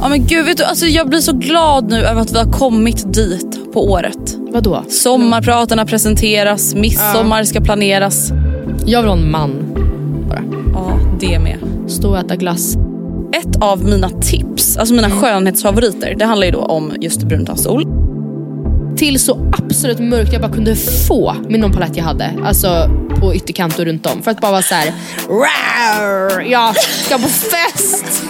[0.00, 2.52] Ja men gud, vet du, alltså jag blir så glad nu över att vi har
[2.52, 4.36] kommit dit på året.
[4.38, 4.84] Vadå?
[4.88, 8.32] Sommarpratarna presenteras, midsommar ska planeras.
[8.86, 9.74] Jag vill ha en man.
[10.28, 10.42] Bara.
[10.72, 11.58] Ja, det med.
[11.88, 12.76] Stå och äta glass.
[13.32, 18.09] Ett av mina tips, alltså mina skönhetsfavoriter, det handlar ju då om just bruntandstol.
[19.00, 22.34] Till så absolut mörkt jag bara kunde få med någon palett jag hade.
[22.44, 24.22] Alltså på ytterkant och runt om.
[24.22, 24.92] För att bara vara så här.
[25.28, 28.22] "Rar, Jag ska på fest!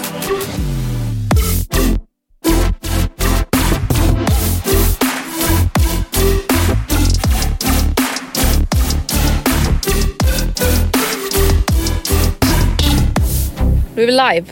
[13.95, 14.45] Då är vi live.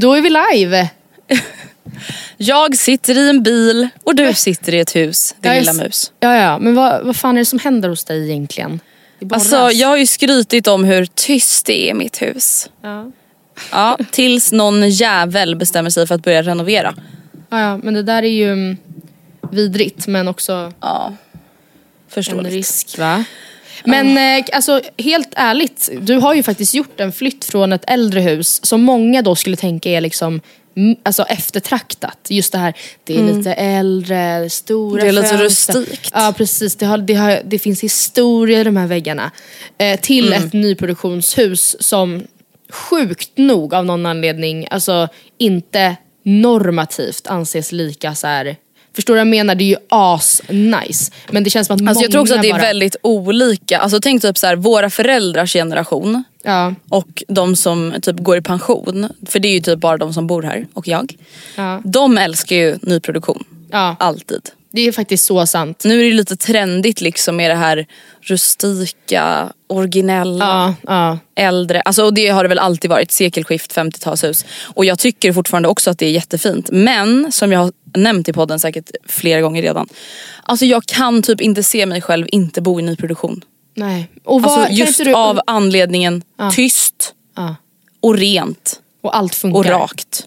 [0.00, 0.88] Då är vi live.
[2.36, 6.12] Jag sitter i en bil och du sitter i ett hus, din lilla mus.
[6.20, 6.58] Ja, ja.
[6.58, 8.80] Men vad, vad fan är det som händer hos dig egentligen?
[9.30, 12.70] Alltså jag har ju skrytit om hur tyst det är i mitt hus.
[12.82, 13.10] Ja.
[13.70, 16.94] Ja, tills någon jävel bestämmer sig för att börja renovera.
[17.50, 18.76] Ja, ja, men det där är ju mm,
[19.50, 21.12] vidrigt men också Ja,
[22.16, 23.24] en risk va?
[23.84, 28.20] Men eh, alltså helt ärligt, du har ju faktiskt gjort en flytt från ett äldre
[28.20, 30.40] hus som många då skulle tänka är liksom
[31.02, 32.18] Alltså eftertraktat.
[32.28, 32.74] Just det här,
[33.04, 35.74] det är lite äldre, stora Det är lite fönster.
[35.74, 36.10] rustikt.
[36.14, 39.30] Ja precis, det, har, det, har, det finns historia i de här väggarna.
[39.78, 42.22] Eh, till ett nyproduktionshus som
[42.70, 45.08] sjukt nog av någon anledning alltså
[45.38, 48.56] inte normativt anses lika så här.
[48.94, 49.54] Förstår du vad jag menar?
[49.54, 52.40] Det är ju as nice Men det känns som att Alltså jag tror också många
[52.40, 53.78] att det är bara, väldigt olika.
[53.78, 58.42] Alltså tänk typ så här, våra föräldrars generation Ja, och de som typ går i
[58.42, 59.08] pension.
[59.26, 61.14] För det är ju typ bara de som bor här och jag.
[61.56, 63.44] ja, De älskar ju nyproduktion.
[63.70, 63.96] ja.
[64.00, 64.40] Alltid.
[64.72, 65.82] Det är faktiskt så sant.
[65.84, 67.86] Nu är det lite trendigt liksom med det här
[68.22, 71.44] rustika, originella, Ja, ja.
[71.44, 71.80] äldre.
[71.80, 74.44] Alltså, och det har det väl alltid varit, sekelskift, 50-talshus.
[74.74, 76.70] Och jag tycker fortfarande också att det är jättefint.
[76.72, 79.88] Men som jag har nämnt i podden säkert flera gånger redan.
[80.42, 83.40] Alltså jag kan typ inte se mig själv inte bo i nyproduktion.
[83.74, 84.10] Nej.
[84.24, 87.56] Och vad, Alltså just du, av anledningen tyst Ja.
[88.00, 89.58] och rent Och allt funkar.
[89.58, 90.26] och rakt.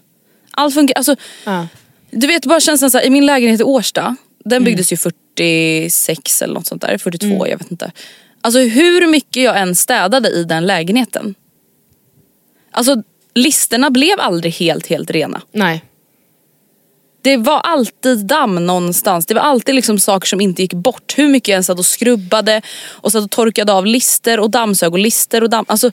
[0.50, 0.94] Allt funkar.
[0.96, 1.66] Alltså, Ja.
[2.10, 4.64] du vet bara känslan så här, i min lägenhet i Årsta, den Mm.
[4.64, 7.92] byggdes ju 46 eller något sånt där, 42 jag vet inte.
[8.40, 11.34] Alltså hur mycket jag än städade i den lägenheten.
[12.70, 13.02] Alltså
[13.34, 15.40] listerna blev aldrig helt helt rena.
[15.52, 15.84] Nej.
[17.22, 19.26] Det var alltid damm någonstans.
[19.26, 21.14] Det var alltid liksom saker som inte gick bort.
[21.16, 24.92] Hur mycket jag än satt och skrubbade och satt och torkade av lister och dammsög
[24.92, 25.64] och lister och damm.
[25.68, 25.90] Alltså,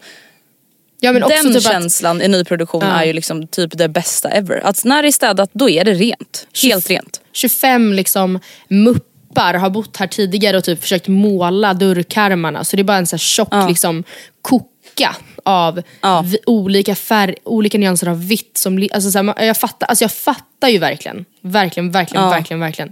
[1.00, 2.88] Ja, den typ att känslan i nyproduktion Ja.
[3.02, 4.62] är ju liksom typ det bästa ever.
[4.66, 6.48] Att när det är städat då är det rent.
[6.64, 7.22] Helt rent.
[7.34, 12.64] 25 liksom muppar har bott här tidigare och typ försökt måla dörrkarmarna.
[12.64, 13.68] Så det är bara en så här tjock Ja.
[13.68, 14.04] liksom,
[14.42, 16.26] koka av Ja.
[16.46, 18.58] olika, färg, olika nyanser av vitt.
[18.58, 21.26] Som, alltså, så här, jag, fattar, alltså, jag fattar ju verkligen.
[21.42, 22.30] Verkligen, verkligen, Ja.
[22.30, 22.92] verkligen, verkligen.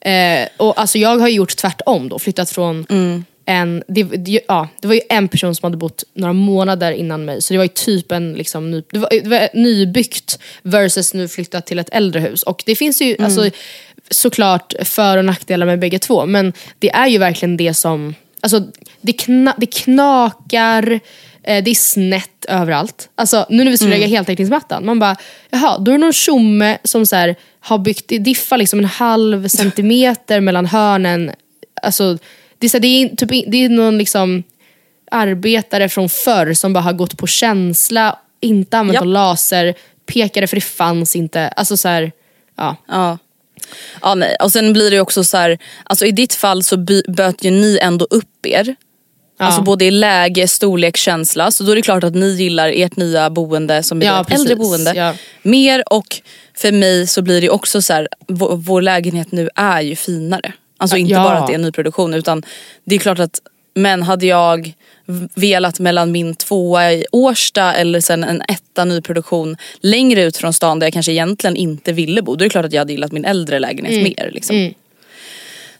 [0.00, 2.18] Eh, och alltså, jag har ju gjort tvärtom då.
[2.18, 3.24] Flyttat från Mm.
[3.46, 3.82] en...
[3.88, 7.42] Det, det, ja, det var ju en person som hade bott några månader innan mig.
[7.42, 11.28] Så det var ju typ en liksom, ny, det var, det var nybyggt versus nu
[11.28, 12.42] flyttat till ett äldre hus.
[12.42, 13.24] Och det finns ju Mm.
[13.24, 13.50] alltså,
[14.10, 16.26] såklart för och nackdelar med bägge två.
[16.26, 18.14] Men det är ju verkligen det som...
[18.40, 18.62] Alltså,
[19.00, 21.00] det, kna, det knakar,
[21.46, 23.08] det är snett överallt.
[23.14, 24.00] Alltså, nu när vi skulle Mm.
[24.00, 25.16] lägga heltäckningsmattan, man bara,
[25.50, 29.48] jaha, då är det någon tjomme som så här, har byggt, diffar liksom en halv
[29.58, 31.30] centimeter mellan hörnen.
[31.82, 32.18] Alltså,
[32.58, 34.42] det är, så här, det är, typ, det är någon liksom
[35.10, 39.04] arbetare från förr som bara har gått på känsla, inte använt Japp.
[39.04, 41.48] någon laserpekare för det fanns inte.
[41.48, 42.12] Alltså så här,
[42.56, 42.76] ja.
[42.88, 43.18] Ja.
[44.02, 47.02] Ja nej, och sen blir det också så här, alltså i ditt fall så by-
[47.08, 48.76] böt ju ni ändå upp er.
[49.36, 51.50] Alltså både i läge, storlek, känsla.
[51.50, 54.32] Så då är det klart att ni gillar ert nya boende som är Ja, ett
[54.32, 55.14] äldre boende Ja.
[55.42, 55.82] mer.
[55.92, 56.06] Och
[56.56, 60.52] för mig så blir det också så här, vår, vår lägenhet nu är ju finare.
[60.78, 61.22] Alltså inte Ja.
[61.24, 62.42] bara att det är nyproduktion utan
[62.84, 63.40] det är klart att
[63.74, 64.72] men hade jag
[65.34, 70.78] velat mellan min tvåa i Årsta eller sen en etta nyproduktion längre ut från stan
[70.78, 72.36] där jag kanske egentligen inte ville bo.
[72.36, 74.02] Då är det klart att jag hade gillat min äldre lägenhet Mm.
[74.04, 74.30] mer.
[74.34, 74.56] Liksom.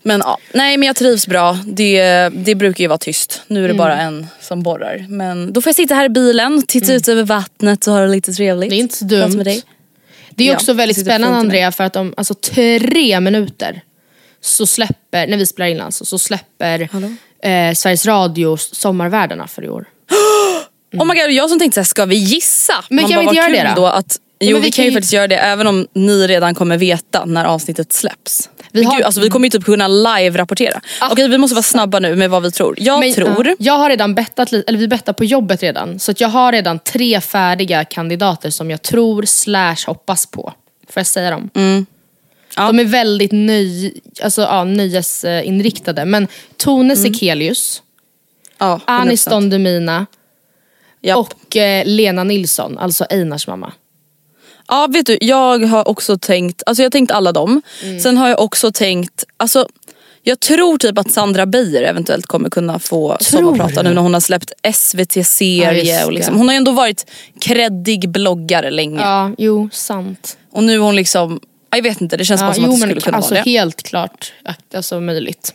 [0.07, 1.59] Men ja, nej men jag trivs bra.
[1.67, 3.43] Det, det brukar ju vara tyst.
[3.47, 3.77] Nu är det Mm.
[3.79, 5.07] bara en som borrar.
[5.09, 8.09] Men då får jag sitta här i bilen, titta ut över vattnet och ha det
[8.09, 8.67] lite trevligt.
[8.67, 8.71] Mm.
[8.71, 9.37] Det är inte så dumt.
[9.37, 9.63] med dig.
[10.31, 11.39] Det är Ja, också väldigt spännande.
[11.39, 13.81] Andrea för att om alltså, tre minuter
[14.41, 16.81] så släpper, när vi spelar in alltså, så släpper
[17.43, 19.85] eh, Sveriges Radio Sommarvärdarna för i år.
[20.99, 22.73] Oh my god, jag som tänkte såhär, ska vi gissa?
[22.89, 23.87] Men Man kan vi bara, inte vad göra det då?
[23.87, 26.55] att, Ja, Jo men vi, vi kan ju- faktiskt göra det även om ni redan
[26.55, 28.49] kommer veta när avsnittet släpps.
[28.75, 30.81] Vi har- Gud, alltså, vi kommer ju typ kunna live-rapportera.
[31.11, 32.75] Okej vi måste vara snabba nu med vad vi tror.
[32.79, 35.99] Jag Men, tror, ja, jag har redan bettat eller vi bettar på jobbet redan.
[35.99, 40.53] Så att jag har redan tre färdiga kandidater som jag tror slash hoppas på.
[40.91, 41.51] Får jag säga dem?
[41.55, 41.87] Mm.
[42.57, 42.67] Ja.
[42.67, 46.05] De är väldigt nöj, alltså, ja, nöjesinriktade.
[46.05, 47.83] Men Tone Sekelius,
[48.59, 49.01] ja, 100%.
[49.01, 50.07] Anis Don Demina
[51.17, 53.73] och eh, Lena Nilsson, alltså Einars mamma.
[54.69, 57.63] Ja vet du, jag har också tänkt, alltså jag har tänkt alla dem.
[57.83, 58.01] Mm.
[58.01, 59.69] Sen har jag också tänkt, alltså
[60.23, 63.89] jag tror typ att Sandra Beijer eventuellt kommer kunna få sommarprata du?
[63.89, 65.83] nu när hon har släppt Ja, SVT-serie.
[65.95, 67.07] just och liksom, hon har ju ändå varit
[67.41, 69.01] kreddig bloggare länge.
[69.01, 70.37] Ja, jo, sant.
[70.53, 71.41] Och nu är hon liksom,
[71.71, 73.35] ja, jag vet inte det känns bara Ja, som jo, att det skulle kunna alltså,
[73.35, 73.51] vara det.
[73.51, 74.33] helt klart
[74.75, 75.55] alltså, möjligt.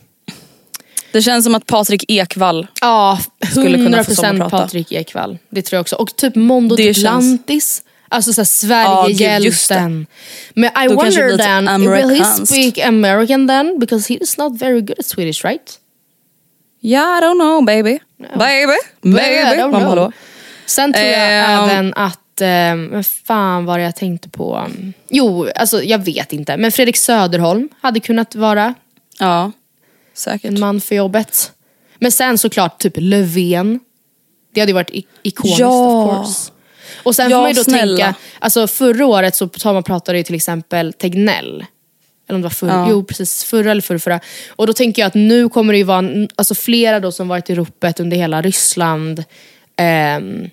[1.12, 3.20] Det känns som att Patrik Ekwall, Ja,
[3.52, 4.64] Skulle kunna få 100% sommarprata.
[4.64, 5.38] Patrik Ekwall.
[5.50, 5.96] Det tror jag också.
[5.96, 7.82] Och typ Mondo Det känns-.
[8.10, 10.08] Alltså såhär Sverigehjälten.
[10.54, 13.80] Men I Då wonder then, will he speak American then?
[13.80, 15.80] Because he is not very good at Swedish right?
[16.82, 18.00] yeah I don't know baby.
[18.38, 19.62] Baby, baby.
[19.62, 20.12] Don't Mamma, hallå.
[20.66, 21.70] Sen tror jag Ehm.
[21.70, 24.68] även att, eh, men fan var det jag tänkte på?
[25.10, 26.58] Jo, alltså jag vet inte.
[26.58, 28.74] Men Fredrik Söderholm hade kunnat vara
[29.20, 29.52] Ja,
[30.14, 30.52] säkert.
[30.52, 31.52] en man för jobbet.
[32.00, 33.80] Men sen såklart typ Löfven.
[34.54, 35.68] Det hade ju varit ikoniskt Ja.
[36.06, 36.52] of course.
[37.04, 37.98] Och sen Ja, får man ju då snälla.
[37.98, 41.66] tänka, alltså förra året så tar man pratade ju till exempel Tegnell.
[42.30, 42.88] Eller om det var förra, Ja.
[42.90, 44.20] jo precis, förra eller förra, förra.
[44.50, 46.04] Och då tänker jag att nu kommer det ju vara
[46.36, 49.24] alltså flera då som varit i ropet under hela Ryssland,
[49.76, 50.50] ehm,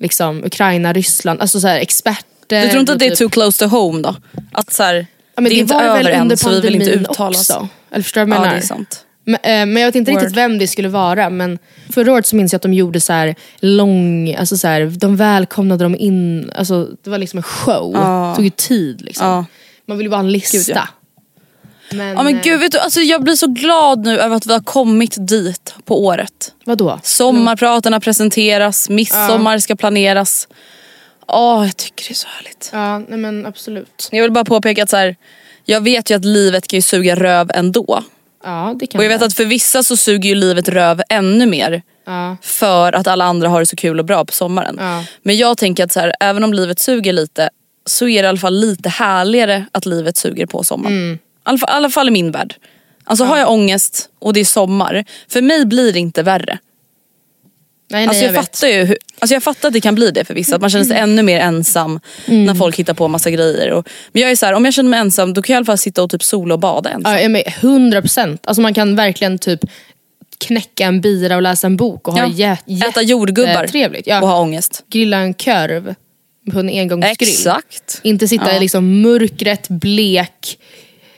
[0.00, 2.62] liksom Ukraina, Ryssland, alltså så här experter.
[2.62, 4.16] Du tror inte att det är typ- too close to home då?
[4.52, 7.38] Att så här, Ja, men det är inte över än så vi vill inte uttala
[7.38, 7.50] oss.
[7.90, 8.54] Eller förstår du vad jag Ja menar?
[8.54, 9.04] det är sant.
[9.24, 10.20] Men, eh, men jag vet inte Word.
[10.20, 11.30] riktigt vem det skulle vara.
[11.30, 11.58] Men
[11.90, 15.16] förra året så minns jag att de gjorde så här lång, alltså så här, de
[15.16, 17.92] välkomnade dem in, alltså det var liksom en show.
[17.92, 19.26] Det tog ju tid liksom.
[19.26, 19.44] Ja.
[19.86, 20.58] Man vill ju bara ha en lista.
[20.58, 20.88] Gud, ja.
[21.92, 24.46] Men, Ja men eh, gud vet du, alltså jag blir så glad nu över att
[24.46, 26.54] vi har kommit dit på året.
[26.64, 27.00] Vadå?
[27.02, 30.48] Sommarpratarna presenteras, midsommar ska planeras.
[31.28, 32.70] Åh jag tycker det är så härligt.
[32.72, 34.08] Ja, nej men absolut.
[34.12, 35.16] Jag vill bara påpeka att så här,
[35.64, 38.02] jag vet ju att livet kan ju suga röv ändå.
[38.44, 39.26] Ja, det kan Och jag vet det.
[39.26, 41.82] att för vissa så suger ju livet röv ännu mer.
[42.06, 42.36] Ja.
[42.42, 44.76] För att alla andra har det så kul och bra på sommaren.
[44.80, 45.04] Ja.
[45.22, 47.50] Men jag tänker att så här, även om livet suger lite
[47.86, 50.96] så är det i alla fall lite härligare att livet suger på sommaren.
[50.96, 51.14] Mm.
[51.14, 52.54] I alla fall, i alla fall i min värld.
[53.04, 56.58] Alltså har jag ångest och det är sommar, för mig blir det inte värre.
[57.92, 60.10] Nej, nej, Alltså jag, jag, fattar ju hur, alltså jag fattar att det kan bli
[60.10, 62.44] det för vissa, att man känner sig ännu mer ensam Mm.
[62.44, 63.70] när folk hittar på massa grejer.
[63.70, 65.58] Och, men jag är så här, om jag känner mig ensam då kan jag i
[65.58, 67.18] alla fall sitta och typ sola och bada ensam.
[67.18, 68.46] Ja, med 100 procent.
[68.46, 69.60] Alltså man kan verkligen typ
[70.38, 74.06] knäcka en bira och läsa en bok och ha det jä- Äta jordgubbar jättetrevligt.
[74.06, 74.20] Ja.
[74.22, 74.84] och ha ångest.
[74.88, 75.94] grilla en korv
[76.52, 77.28] på en engångsgrill.
[77.28, 78.00] Exakt.
[78.02, 78.56] Inte sitta Ja.
[78.56, 80.58] i liksom mörkret, blek.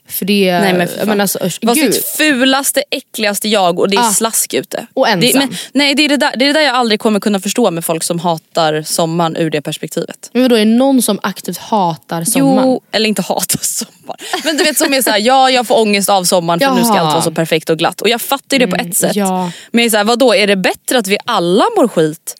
[0.08, 0.58] För det...
[0.61, 1.94] Nej men för men alltså, Var gud.
[1.94, 4.11] sitt fulaste, äckligaste jag och det är Ah.
[4.12, 4.87] slask ute.
[4.94, 5.20] Och ensam.
[5.32, 7.40] Det, men, nej det är det, där, det är det där jag aldrig kommer kunna
[7.40, 10.30] förstå med folk som hatar sommaren ur det perspektivet.
[10.32, 12.68] Men vadå, är det någon som aktivt hatar sommaren?
[12.68, 14.16] Jo, eller inte hatar sommar.
[14.44, 16.94] Men du vet som är såhär, ja jag får ångest av sommaren för nu ska
[16.94, 17.00] Jaha.
[17.04, 18.00] allt vara så perfekt och glatt.
[18.00, 19.16] Och jag fattar det på ett sätt.
[19.16, 19.50] ja.
[19.70, 22.37] Men jag är såhär, vadå är det bättre att vi alla mår skit?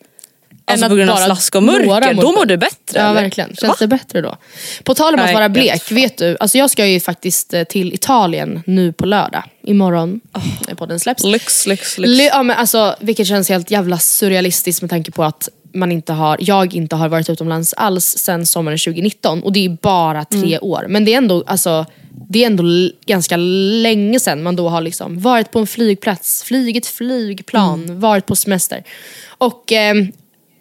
[0.67, 3.21] Alltså att på grund av slask och mörker, då mår du bättre Ja eller?
[3.21, 3.75] verkligen, känns Va?
[3.79, 4.35] det bättre då?
[4.83, 7.53] På tal om att Nej, vara jag blek, vet du, alltså jag ska ju faktiskt
[7.53, 9.43] eh, till Italien nu på lördag.
[9.63, 10.21] Imorgon,
[10.67, 11.23] när podden släpps.
[11.23, 12.23] Lyx, lyx, lyx.
[12.33, 16.37] Ja, men alltså, vilket känns helt jävla surrealistiskt med tanke på att man inte har,
[16.39, 20.59] jag inte har varit utomlands alls sen sommaren 2019 och det är bara tre Mm.
[20.61, 20.85] år.
[20.89, 21.85] Men det är ändå alltså,
[22.29, 22.63] det är ändå
[23.05, 27.99] ganska länge sedan man då har liksom varit på en flygplats, flygit flygplan, Mm.
[27.99, 28.83] varit på semester.
[29.27, 29.95] Och eh,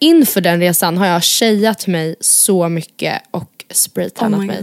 [0.04, 4.62] inför den resan har jag tjejat mig så mycket och spraytannat Oh mig.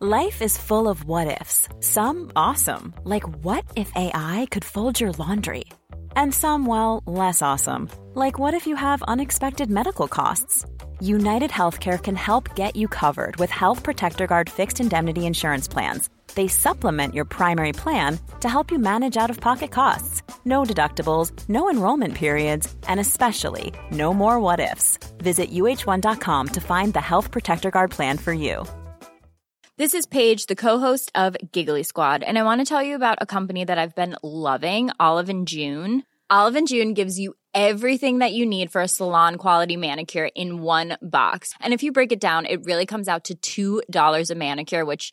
[0.00, 1.68] Life is full of what ifs.
[1.80, 5.64] Some awesome, like what if AI could fold your laundry?
[6.16, 10.64] And some, well, less awesome, like what if you have unexpected medical costs?
[11.00, 16.08] United Healthcare can help get you covered with Health Protector Guard fixed indemnity insurance plans.
[16.38, 20.22] They supplement your primary plan to help you manage out of pocket costs.
[20.44, 25.00] No deductibles, no enrollment periods, and especially no more what ifs.
[25.18, 28.64] Visit uh1.com to find the Health Protector Guard plan for you.
[29.78, 33.18] This is Paige, the co-host of Giggly Squad, and I want to tell you about
[33.20, 36.04] a company that I've been loving, Olive and June.
[36.30, 40.62] Olive and June gives you everything that you need for a salon quality manicure in
[40.62, 41.52] one box.
[41.60, 45.12] And if you break it down, it really comes out to $2 a manicure, which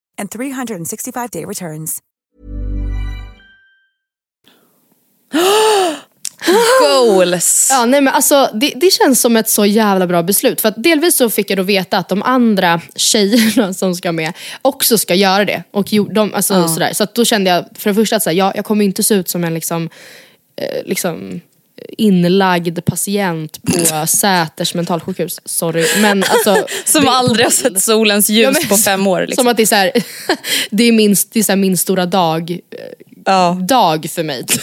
[0.21, 1.99] and 365-day returns.
[6.79, 7.67] Goals!
[7.71, 10.61] Ja, nej, men alltså, det, det känns som ett så jävla bra beslut.
[10.61, 14.33] För att delvis så fick jag då veta att de andra tjejerna som ska med
[14.61, 15.63] också ska göra det.
[15.71, 16.93] Och de, alltså, sådär.
[16.93, 19.03] Så att då kände jag för det första att så här, jag, jag kommer inte
[19.03, 19.89] se ut som en liksom,
[20.55, 21.41] eh, liksom
[21.97, 25.39] inlagd patient på Säters mentalsjukhus.
[25.45, 25.85] Sorry.
[26.01, 29.21] Men alltså, Som aldrig har sett solens ljus Ja, men- på fem år.
[29.21, 29.43] Liksom.
[29.43, 29.91] Som att det är, så här,
[30.71, 32.57] det är, min, det är så min stora dag, eh,
[33.25, 33.57] Ja.
[33.61, 34.45] dag för mig.
[34.45, 34.61] Typ.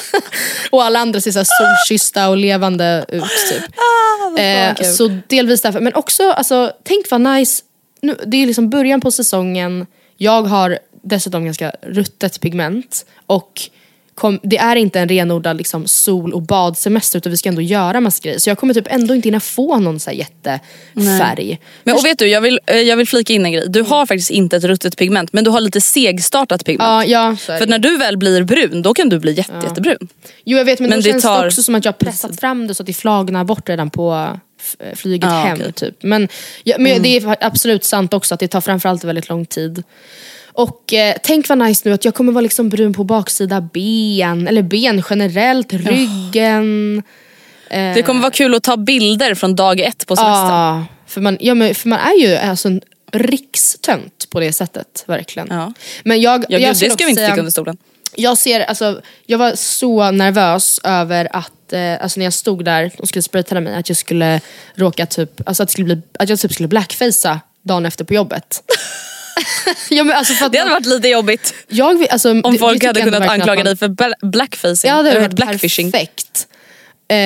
[0.70, 3.24] och alla andra ser så solkyssta och levande ut.
[3.52, 3.62] Typ.
[4.38, 4.86] eh, kul.
[4.86, 5.80] så delvis därför.
[5.80, 7.62] Men också, alltså, tänk vad nice.
[8.02, 9.86] Nu, det är liksom början på säsongen.
[10.16, 13.06] Jag har dessutom ganska ruttet pigment.
[13.26, 13.60] Och
[14.14, 18.00] kom, det är inte en renodlad liksom, sol och badsemester utan vi ska ändå göra
[18.00, 18.38] massa grejer.
[18.38, 21.60] Så jag kommer typ ändå inte hinna få någon så jättefärg.
[21.84, 23.64] Men och vet du, jag vill, eh, jag vill flika in en grej.
[23.68, 26.88] Du har faktiskt inte ett ruttet pigment men du har lite segstartat pigment.
[26.88, 30.08] Ja, ja, För när du väl blir brun, då kan du bli jätte, jättebrun.
[30.44, 31.98] Jo jag vet men, Men då det känns tar- det också som att jag har
[31.98, 35.58] pressat fram det så att det flagnar bort redan på f- flyget Ah, hem.
[35.60, 35.72] okej.
[35.72, 36.02] Typ.
[36.02, 36.28] Men,
[36.64, 39.82] ja, men det är absolut sant också att det tar framförallt väldigt lång tid.
[40.54, 44.48] Och eh, tänk vad nice nu att jag kommer vara liksom brun på baksida ben,
[44.48, 47.02] eller ben generellt, ryggen.
[47.68, 50.48] Det kommer vara kul att ta bilder från dag ett på semestern.
[50.48, 52.80] Ja, för, man, ja, men, för man är ju alltså en
[53.12, 55.48] rikstönt på det sättet, verkligen.
[55.50, 55.72] Ja.
[56.02, 57.76] Men jag, Ja, jag gud, det ska vi inte sticka under stolen.
[58.16, 62.92] jag ser, alltså, jag var så nervös över att, eh, alltså när jag stod där
[62.98, 64.40] och skulle spraytanna mig, att jag skulle
[64.74, 68.62] råka typ, alltså att, skulle bli, att jag typ skulle blackfacea dagen efter på jobbet.
[69.90, 72.84] ja, men alltså för att Det hade varit lite jobbigt jag, alltså, om det- folk
[72.84, 74.88] hade kunnat anklaga man- dig för bla- blackfacing.
[74.90, 75.92] Ja det hade varit blackfishing.
[75.92, 76.46] perfekt.
[77.08, 77.16] Eh,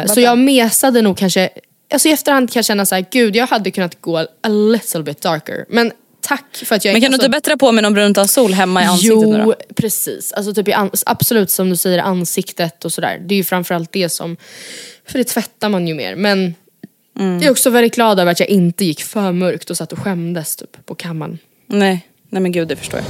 [0.00, 0.22] vad så bra.
[0.24, 1.48] jag mesade nog kanske,
[1.92, 5.02] alltså i efterhand kan jag känna så här, gud jag hade kunnat gå a little
[5.02, 5.64] bit darker.
[5.68, 8.18] Men tack för att jag Men kan du alltså, inte bättra på med någon brunt
[8.18, 9.54] av sol hemma i ansiktet nu Jo, då?
[9.76, 10.32] precis.
[10.32, 13.18] Alltså typ i an- absolut som du säger, ansiktet och sådär.
[13.26, 14.36] Det är ju framförallt det som,
[15.08, 16.16] för det tvättar man ju mer.
[16.16, 16.54] Men
[17.18, 17.34] Mm.
[17.34, 19.98] jag är också väldigt glad över att jag inte gick för mörkt och satt och
[19.98, 21.38] skämdes typ, på kammaren.
[21.66, 23.06] Nej, nej men gud det förstår jag.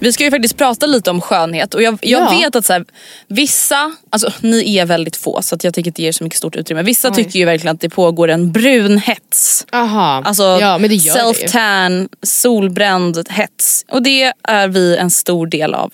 [0.00, 2.38] Vi ska ju faktiskt prata lite om skönhet och jag, jag Ja.
[2.38, 2.84] vet att så här,
[3.28, 6.36] vissa, alltså ni är väldigt få så att jag tycker inte det ger så mycket
[6.38, 6.82] stort utrymme.
[6.82, 7.14] Vissa Oj.
[7.14, 9.66] tycker ju verkligen att det pågår en brun hets.
[9.72, 13.84] Aha, Alltså ja self-tan, solbränd hets.
[13.88, 15.92] Och det är vi en stor del av.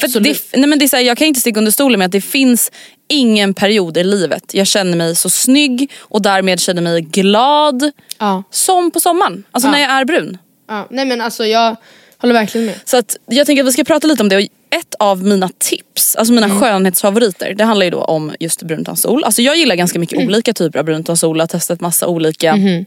[0.00, 0.20] För.
[0.20, 2.12] Det, nej men det är så här, jag kan inte sticka under stolen med att
[2.12, 2.70] det finns
[3.08, 8.42] ingen period i livet jag känner mig så snygg och därmed känner mig glad Ja.
[8.50, 9.44] som på sommaren.
[9.52, 9.72] Alltså Ja.
[9.72, 10.38] när jag är brun.
[10.68, 11.76] Ja, nej men alltså jag
[12.18, 12.74] håller verkligen med.
[12.84, 14.36] Så att jag tänker att vi ska prata lite om det.
[14.36, 16.48] Och ett av mina tips, alltså Mm.
[16.50, 19.24] mina skönhetsfavoriter, det handlar ju då om just bruntansol.
[19.24, 20.28] Alltså jag gillar ganska mycket Mm.
[20.28, 22.56] olika typer av bruntansol, jag har testat massa olika.
[22.56, 22.84] Mhm.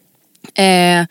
[0.55, 1.05] Eh,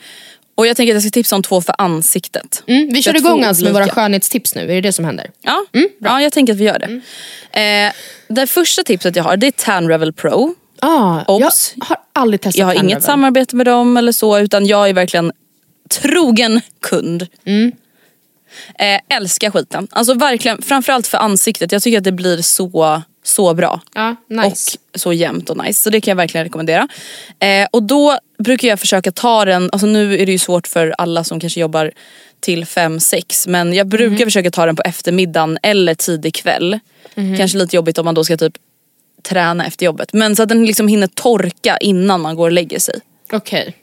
[0.54, 2.62] och jag tänker att jag ska tipsa om två för ansiktet.
[2.66, 5.30] Mm, vi kör igång alltså med våra skönhetstips nu, är det det som händer?
[5.42, 7.00] Ja, Mm, ja jag tänker att vi gör det.
[7.60, 7.92] Eh,
[8.28, 10.54] det första tipset jag har det är Tan Revel Pro.
[10.80, 11.72] Ah, Obs.
[11.76, 13.02] jag har aldrig testat Jag har Tan inget Revel.
[13.06, 15.32] samarbete med dem eller så utan jag är verkligen
[15.90, 17.26] trogen kund.
[17.44, 17.72] Mm.
[18.78, 19.88] Eh, älskar skiten.
[19.90, 21.72] Alltså verkligen, framförallt för ansiktet.
[21.72, 23.80] Jag tycker att det blir så, så bra.
[23.94, 24.78] Ja, nice.
[24.94, 25.82] Och så jämnt och nice.
[25.82, 26.88] Så det kan jag verkligen rekommendera.
[27.38, 30.94] Eh, och då brukar jag försöka ta den, alltså nu är det ju svårt för
[30.98, 31.92] alla som kanske jobbar
[32.40, 34.26] till 5-6 men jag brukar Mhm.
[34.26, 36.78] försöka ta den på eftermiddagen eller tidig kväll.
[37.14, 37.36] Mhm.
[37.36, 38.54] Kanske lite jobbigt om man då ska typ
[39.22, 40.12] träna efter jobbet.
[40.12, 42.94] Men så att den liksom hinner torka innan man går och lägger sig.
[43.32, 43.76] Okej.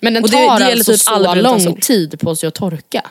[0.00, 2.54] Men den Och det- tar det gäller alltså typ så lång tid på sig att
[2.54, 3.06] torka?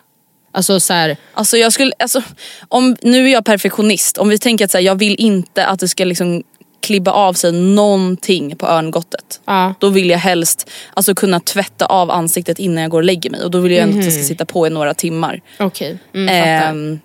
[0.52, 2.24] Alltså så här, Alltså jag skulle, alltså,
[2.68, 4.18] om, nu är jag perfektionist.
[4.18, 6.44] Om vi tänker att så här, jag vill inte att det ska liksom
[6.82, 9.42] klibba av sig någonting på örngottet.
[9.46, 9.74] Ja.
[9.80, 13.44] Då vill jag helst alltså, kunna tvätta av ansiktet innan jag går och lägger mig.
[13.44, 15.42] Och då vill jag ändå att det ska sitta på i några timmar.
[15.60, 15.98] okej.
[16.14, 16.70] Mm, fattar.
[16.72, 17.00] Ehm,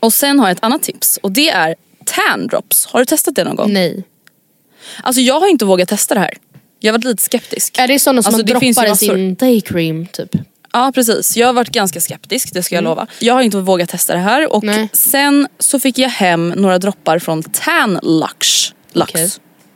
[0.00, 2.86] och sen har jag ett annat tips och det är tan drops.
[2.86, 3.72] Har du testat det någon gång?
[3.72, 4.04] Nej.
[5.02, 6.34] Alltså jag har inte vågat testa det här.
[6.80, 7.78] Jag har varit lite skeptisk.
[7.78, 10.36] Är det sådana som Alltså, man det droppar i sin daycream typ?
[10.72, 13.06] Ja precis, jag har varit ganska skeptisk det ska jag lova.
[13.18, 14.76] Jag har inte vågat testa det här och Mm.
[14.76, 14.88] Nej.
[14.92, 18.72] sen så fick jag hem några droppar från Tan Lux.
[18.92, 19.10] Lux.
[19.10, 19.30] Okej.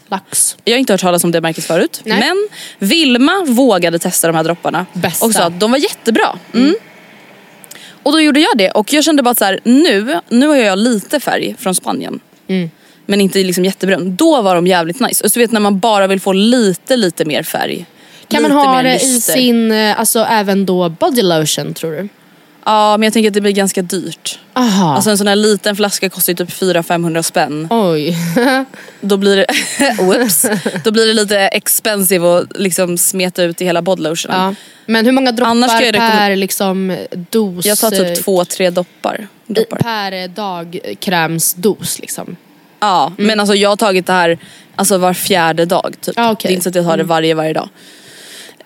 [0.08, 0.56] Lax.
[0.64, 2.00] Jag har inte hört talas om det märket förut.
[2.04, 2.20] Nej.
[2.20, 2.48] Men
[2.88, 4.86] Vilma vågade testa de här dropparna.
[4.92, 5.26] Bästa.
[5.26, 6.38] Och sa att de var jättebra.
[6.54, 6.74] Mm.
[8.02, 10.56] Och då gjorde jag det och jag kände bara att så här, nu, nu har
[10.56, 12.20] jag lite färg från Spanien.
[12.48, 12.70] Mm.
[13.06, 14.16] Men inte liksom jättebrun.
[14.16, 15.24] Då var de jävligt nice.
[15.24, 17.86] Och så vet när man bara vill få lite lite mer färg.
[18.28, 19.32] Kan man ha det i lyster.
[19.32, 22.08] sin, eh, alltså även då body lotion tror du?
[22.66, 24.38] Ja men jag tänker att det blir ganska dyrt.
[24.54, 24.94] Aha.
[24.94, 27.68] Alltså en sån här liten flaska kostar ju typ 400-500 spänn.
[27.70, 28.16] Oj.
[29.00, 29.46] Då blir det,
[30.02, 30.46] whoops,
[30.84, 34.40] då blir det lite expensive att liksom smeta ut i hela bodylotionen.
[34.40, 34.54] ja.
[34.86, 36.96] Men hur många droppar Annars ska jag per liksom
[37.30, 37.66] dos?
[37.66, 39.28] Jag tar eh, typ två, tre doppar.
[39.46, 39.78] doppar.
[39.78, 42.36] Per dagkrämsdos liksom?
[42.80, 44.38] Ja men alltså jag har tagit det här
[44.76, 46.14] alltså var fjärde dag typ.
[46.16, 46.48] Ja, okej.
[46.48, 47.68] Det är inte så att jag tar det varje, varje dag.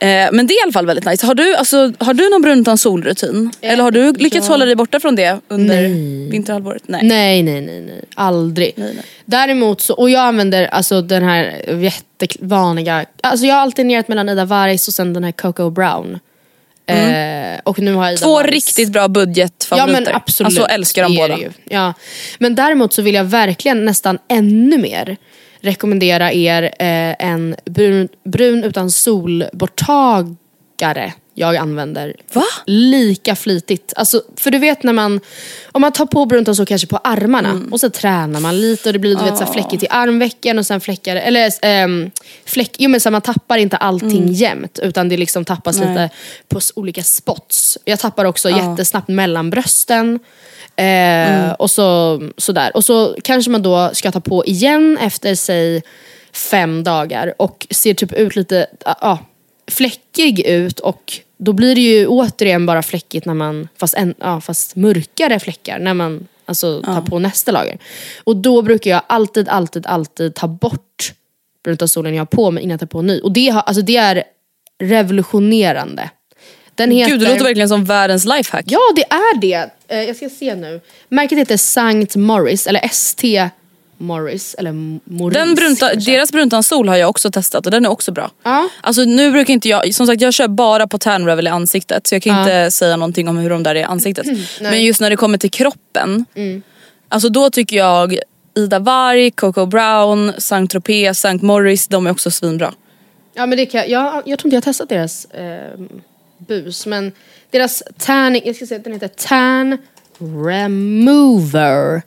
[0.01, 1.27] Eh, men det är i alla fall väldigt nice.
[1.27, 3.53] Har du, alltså, har du någon bruntan solrutin?
[3.61, 4.53] Eller har du lyckats ja.
[4.55, 6.29] hålla dig borta från det under Nej.
[6.31, 6.83] vinterhalvåret?
[6.87, 7.01] Nej.
[7.05, 8.05] Nej, nej, nej, nej.
[8.15, 8.73] Aldrig.
[8.77, 9.05] Nej, nej.
[9.25, 14.45] Däremot så, och jag använder alltså den här jättevanliga, alltså jag har alternerat mellan Ida
[14.45, 16.19] Vargs och sen den här Coco Brown.
[16.87, 18.51] Eh, och nu har Ida Två Vargs.
[18.51, 19.93] riktigt bra Ja budgetfavoriter.
[19.93, 20.47] men absolut.
[20.47, 21.39] Alltså älskar är båda.
[21.65, 21.95] Ja.
[22.39, 25.17] Men däremot så vill jag verkligen nästan ännu mer
[25.67, 32.43] rekommendera er eh, en brun, brun utan solborttagare jag använder Va?
[32.67, 33.93] lika flitigt.
[33.97, 35.21] Alltså, för du vet när man,
[35.73, 37.73] om man tar på brunt och så kanske på armarna Mm.
[37.73, 40.59] och så tränar man lite och det blir du vet, så här fläckigt i armvecken
[40.59, 42.11] och sen fläckar, eller ehm,
[42.45, 45.95] fläck, jo men så här, man tappar inte allting jämt utan det liksom tappas Mm.
[45.95, 46.03] Nej.
[46.05, 46.15] lite
[46.49, 47.79] på olika spots.
[47.85, 50.19] Jag tappar också jättesnabbt mellan brösten.
[50.77, 51.55] Eh, Mm.
[51.59, 52.77] Och så, sådär.
[52.77, 55.83] Och så kanske man då ska ta på igen efter säg
[56.33, 59.19] fem dagar och ser typ ut lite ja,
[59.71, 64.41] fläckig ut och då blir det ju återigen bara fläckigt när man, fast, en, ja,
[64.41, 67.79] fast mörkare fläckar när man alltså, tar på nästa lager.
[68.25, 71.13] Och då brukar jag alltid, alltid, alltid ta bort
[71.65, 73.21] brunta solen jag har på mig innan jag tar på ny.
[73.21, 74.25] Och det, har, alltså, det är
[74.79, 76.11] revolutionerande.
[76.75, 77.13] Den heter...
[77.13, 78.65] Gud det låter verkligen som världens lifehack.
[78.69, 79.71] Ja, det är det.
[79.89, 80.81] Eh, jag ska se nu.
[81.09, 83.51] Märket heter Sankt Morris, eller ST
[83.99, 84.73] Morris, eller
[85.05, 85.35] Morris.
[85.39, 86.11] Den brunta, kanske.
[86.13, 88.31] deras bruntansol har jag också testat och den är också bra.
[88.43, 88.69] Ja.
[88.81, 92.07] Alltså nu brukar inte jag, som sagt jag kör bara på tan revel i ansiktet
[92.07, 94.27] så jag kan inte säga någonting om hur de där är i ansiktet.
[94.61, 96.63] Men just när det kommer till kroppen, Mm.
[97.09, 98.19] alltså då tycker jag
[98.57, 102.75] Ida Varg, Coco Brown, Saint Tropez, Saint Morris, de är också svinbra.
[103.35, 105.81] Ja, men det kan, jag, jag tror inte jag har testat deras eh,
[106.39, 107.13] bus, men
[107.51, 109.79] deras tanning, jag ska säga att den heter Tan
[110.19, 112.03] Remover.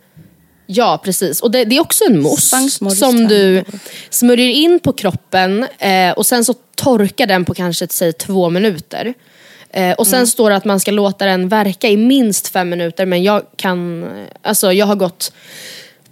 [0.73, 1.41] Ja, precis.
[1.41, 3.63] Och det, det är också en mousse som du
[4.09, 9.13] smörjer in på kroppen eh, och sen så torkar den på kanske säg två minuter.
[9.69, 10.27] Eh, och sen Mm.
[10.27, 14.05] står det att man ska låta den verka i minst fem minuter men jag kan,
[14.41, 15.33] alltså jag har gått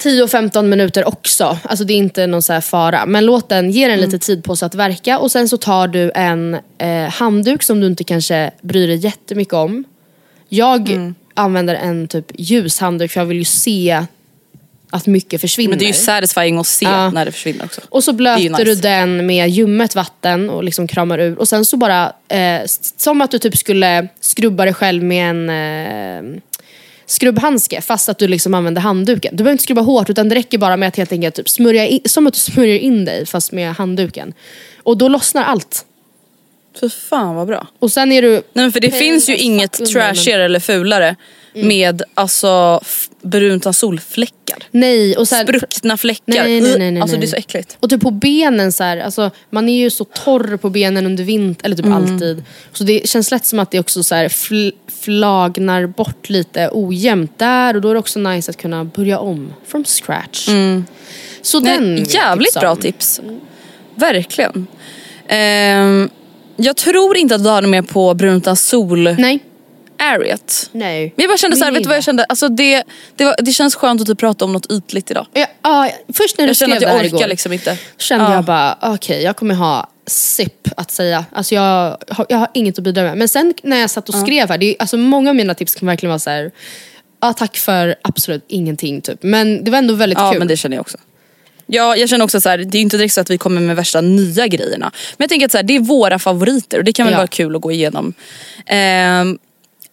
[0.04, 1.58] 10-15 minuter också.
[1.64, 3.06] Alltså det är inte någon så här fara.
[3.06, 5.88] Men låt den, ge den lite tid på sig att verka och sen så tar
[5.88, 9.84] du en eh, handduk som du inte kanske bryr dig jättemycket om.
[10.50, 14.06] Jag använder en typ ljus handduk för jag vill ju se
[14.90, 15.70] att mycket försvinner.
[15.70, 17.10] Men det är ju satisfying att se Ja.
[17.10, 17.82] när det försvinner också.
[17.90, 18.64] Och så blöter nice.
[18.64, 21.40] du den med ljummet vatten och liksom kramar ur.
[21.40, 22.62] Och sen så bara, eh,
[22.98, 26.42] som att du typ skulle skrubba dig själv med en eh,
[27.06, 29.36] skrubbhandske fast att du liksom använder handduken.
[29.36, 31.88] Du behöver inte skrubba hårt utan det räcker bara med att helt enkelt typ smörja
[31.88, 34.34] in, som att du smörjer in dig fast med handduken.
[34.84, 35.86] Och då lossnar allt.
[36.82, 37.68] Fy fan vad bra.
[37.80, 38.32] Och sen är du...
[38.32, 41.16] Nej men för det finns ju inget trashigare eller fulare
[41.54, 42.82] med alltså
[43.22, 44.58] brunta solfläckar.
[44.72, 46.24] Nej, och sen, Spruckna fläckar.
[46.28, 47.78] Nej, nej, nej, nej, alltså det är så äckligt.
[47.80, 51.24] Och typ på benen så här, alltså, man är ju så torr på benen under
[51.24, 51.98] vintern, eller typ Mm.
[52.14, 52.44] alltid.
[52.74, 57.40] Så det känns lätt som att det också så här fl- flagnar bort lite ojämnt
[57.40, 60.48] där och då är det också nice att kunna börja om from scratch.
[61.42, 61.96] Så den Mm.
[61.96, 63.22] Nej, vill jag jävligt tipsa bra tips.
[63.96, 64.68] Verkligen.
[65.28, 66.10] Ehm,
[66.60, 69.40] jag tror inte att du hade med på brunta sol Nej.
[70.00, 70.70] areat.
[70.72, 71.14] Nej.
[71.16, 72.24] Men jag bara kände såhär, vet du vad jag kände?
[72.24, 72.84] Alltså det,
[73.16, 75.26] det, var, det känns skönt att typ prata om något ytligt idag.
[75.34, 77.78] Ja, ja, först när du Jag skrev att det jag här orkar igår liksom inte.
[77.98, 78.34] kände Ja.
[78.34, 81.26] jag bara, okej jag kommer ha SIP att säga.
[81.32, 83.18] Alltså jag, har- jag har inget att bidra med.
[83.18, 85.76] Men sen när jag satt och skrev här, det är, alltså många av mina tips
[85.76, 86.52] kan verkligen vara så här.
[87.22, 89.24] Ja tack för absolut ingenting typ.
[89.24, 90.40] Men det var ändå väldigt Ja kul.
[90.40, 90.98] men det känner jag också.
[91.72, 93.76] Ja, jag känner också så här, det är inte direkt så att vi kommer med
[93.76, 94.92] värsta nya grejerna.
[95.18, 97.18] Men jag tänker att så här, det är våra favoriter och det kan väl Ja.
[97.18, 98.14] vara kul att gå igenom.
[98.66, 99.38] Ehm,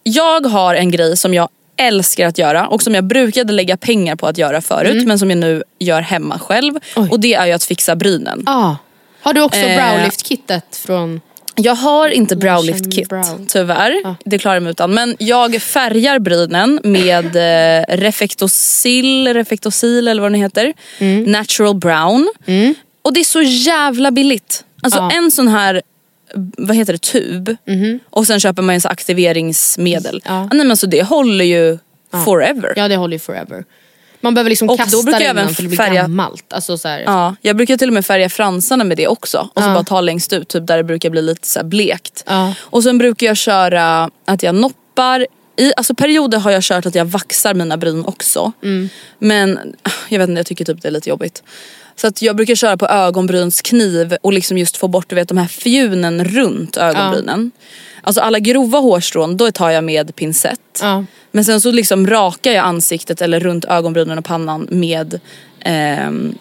[0.03, 4.15] jag har en grej som jag älskar att göra och som jag brukade lägga pengar
[4.15, 6.71] på att göra förut men som jag nu gör hemma själv.
[6.71, 6.81] Mm.
[6.95, 7.07] Oj.
[7.11, 8.43] Och det är ju att fixa brynen.
[8.45, 8.75] Ah.
[9.21, 11.21] Har du också Eh, browlift-kittet från...
[11.57, 13.45] Jag har inte känner browlift kit brow.
[13.47, 14.15] tyvärr.
[14.25, 14.93] Det klarar jag mig utan.
[14.93, 20.73] Men jag färgar brynen med eh, Refectosil, Refectosil eller vad den heter.
[20.99, 21.23] Mm.
[21.23, 22.29] Natural brown.
[23.01, 24.63] Och det är så jävla billigt.
[24.81, 25.11] Alltså Ja.
[25.11, 25.81] en sån här
[26.57, 27.55] vad heter det, tub
[28.09, 30.21] och sen köper man en sån aktiveringsmedel.
[30.25, 31.77] Ah, nej, men så det håller ju
[32.25, 32.73] forever.
[32.75, 33.63] Ja det håller ju forever.
[34.21, 36.53] Man behöver liksom Och då kasta brukar det jag även för det blir färga- gammalt.
[36.53, 39.49] Alltså så här, Ja, jag brukar till och med färga fransarna med det också.
[39.53, 42.23] Och så bara ta längst ut, typ där det brukar bli lite så blekt.
[42.27, 42.53] Ja.
[42.59, 45.27] Och sen brukar jag köra att jag noppar.
[45.59, 48.51] I alltså perioder har jag kört att jag vaxar mina bryn också.
[48.63, 48.89] Mm.
[49.19, 49.59] Men
[50.09, 51.43] jag vet inte, jag tycker typ det är lite jobbigt.
[52.01, 55.37] Så att jag brukar köra på ögonbrynskniv och liksom just få bort du vet, de
[55.37, 57.51] här fjunen runt ögonbrynen.
[58.01, 60.79] Alltså alla grova hårstrån, då tar jag med pincett.
[60.81, 61.05] Ja.
[61.31, 65.19] Men sen så liksom rakar jag ansiktet eller runt ögonbrynen och pannan med
[65.59, 66.35] ehm,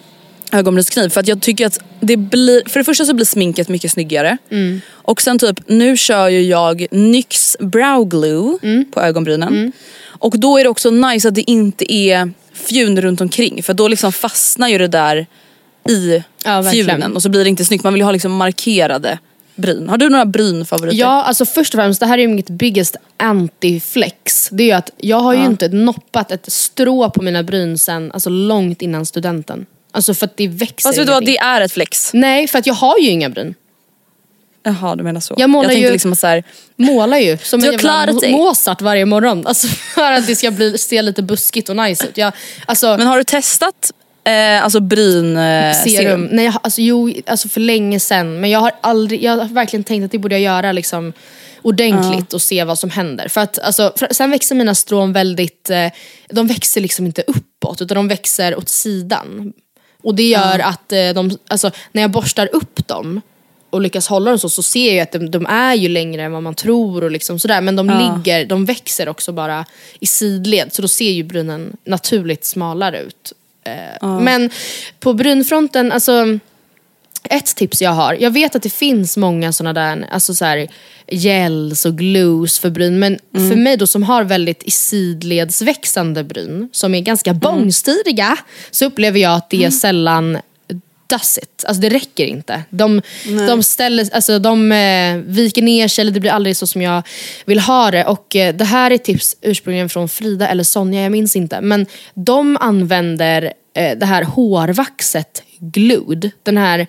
[0.53, 1.09] ögonbrynskniv.
[1.09, 4.39] För att jag tycker att det blir, för det första så blir sminket mycket snyggare.
[4.91, 8.59] Och sen typ, nu kör ju jag NYX brow glue
[8.93, 9.73] på ögonbrynen.
[10.07, 13.89] Och då är det också nice att det inte är fjun runt omkring för då
[13.89, 15.27] liksom fastnar ju det där
[15.91, 17.85] i Ja, fjunen och så blir det inte snyggt.
[17.85, 19.19] Man vill ju ha liksom markerade
[19.55, 19.89] bryn.
[19.89, 20.99] Har du några brynfavoriter?
[20.99, 24.49] Ja, alltså först och främst, det här är ju mitt biggest anti-flex.
[24.51, 28.13] Det är ju att jag har ju inte noppat ett strå på mina bryn sen
[28.13, 29.67] alltså långt innan studenten.
[29.93, 32.11] Alltså för att det växer Fast vet du vad, det är ett flex.
[32.15, 33.55] Nej, för att jag har ju inga bryn.
[34.63, 35.35] Jaha du menar så.
[35.39, 36.45] Jag målar tänkte ju- liksom att så här,
[36.77, 38.07] Målar ju som en jävla.
[38.31, 39.47] Mozart varje morgon.
[39.47, 42.17] Alltså för att det ska bli, se lite buskigt och nice ut.
[42.17, 42.33] Jag,
[42.67, 43.93] alltså, Men har du testat
[44.27, 45.97] eh, alltså bryn eh, serum.
[45.97, 46.29] serum?
[46.33, 48.41] Nej, jag, alltså, jo, alltså för länge sedan.
[48.41, 51.13] Men jag har aldrig, jag har verkligen tänkt att det borde jag göra liksom,
[51.63, 53.29] ordentligt och se vad som händer.
[53.29, 55.89] För att, alltså, för, sen växer mina strån väldigt, eh,
[56.29, 59.53] de växer liksom inte uppåt utan de växer åt sidan.
[60.03, 63.21] Och det gör att eh, de, alltså, när jag borstar upp dem
[63.71, 66.33] och lyckas hålla dem så, så ser jag att de, de är ju längre än
[66.33, 67.61] vad man tror och liksom sådär.
[67.61, 69.65] Men de ligger, de växer också bara
[70.01, 73.33] i sidled så då ser ju brynen naturligt smalare ut.
[73.67, 74.51] Eh, Men
[75.01, 76.39] på brynfronten, alltså
[77.31, 80.69] ett tips jag har, jag vet att det finns många sådana där alltså så här,
[81.07, 86.69] gels och glues för bryn men för mig då som har väldigt i sidledsväxande bryn
[86.73, 88.37] som är ganska bångstyriga
[88.71, 90.39] så upplever jag att det sällan
[91.07, 91.65] does it.
[91.67, 92.63] Alltså det räcker inte.
[92.71, 93.03] De,
[93.49, 97.03] de, ställer, alltså de eh, viker ner sig eller det blir aldrig så som jag
[97.45, 98.05] vill ha det.
[98.05, 101.61] Och eh, det här är tips ursprungligen från Frida eller Sonja, jag minns inte.
[101.61, 106.31] Men de använder eh, det här hårvaxet Glued.
[106.43, 106.87] Den här eh,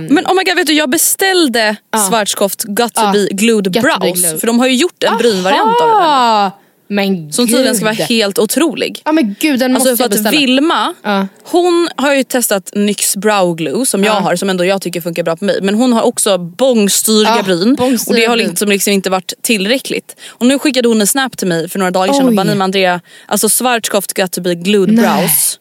[0.00, 1.76] Men oh my god vet du jag beställde
[2.08, 3.12] Schwarzkopf Got to Ja.
[3.12, 4.20] be glued to be brows.
[4.20, 4.40] glued.
[4.40, 6.50] För de har ju gjort en brynvariant av det där.
[6.90, 8.06] Men Som tydligen ska vara gud.
[8.06, 9.02] helt otrolig.
[9.04, 10.40] Ja men gud den Alltså måste för jag att beställa.
[10.40, 11.26] Vilma, Ja.
[11.42, 15.22] hon har ju testat NYX brow glue som jag har som ändå jag tycker funkar
[15.22, 15.58] bra på mig.
[15.62, 19.32] Men hon har också bångstyriga Ja, bryn och bångstyriga det har liksom, liksom inte varit
[19.42, 20.16] tillräckligt.
[20.28, 22.36] Och nu skickade hon en snap till mig för några dagar sedan och Oj.
[22.36, 25.04] bara nej men Andrea, alltså Schwarzkopf Got to be glued Nej.
[25.04, 25.58] brows.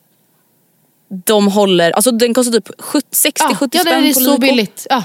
[1.26, 4.88] De håller, alltså den kostar typ 60-70 ja, spänn ja, det på är så billigt.
[4.90, 5.04] Ja.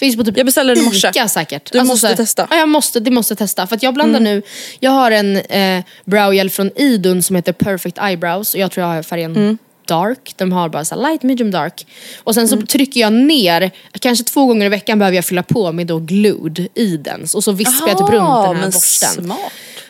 [0.00, 1.28] Finns på typ Jag beställde den i morse.
[1.28, 1.72] Säkert.
[1.72, 2.46] Du måste så här- testa.
[2.50, 3.66] Ja, jag måste, det måste testa.
[3.66, 4.34] För att jag blandar Mm.
[4.34, 4.42] nu,
[4.80, 8.94] jag har en eh, browgel från Idun som heter Perfect Eyebrows och jag tror jag
[8.94, 9.58] har färgen Mm.
[9.86, 10.34] dark.
[10.36, 11.86] De har bara så här light, medium, dark.
[12.24, 15.72] Och sen så trycker jag ner, kanske två gånger i veckan behöver jag fylla på
[15.72, 17.26] med då glued i den.
[17.34, 19.24] Och så vispar jag till brunt den här borsten.
[19.24, 19.38] smart.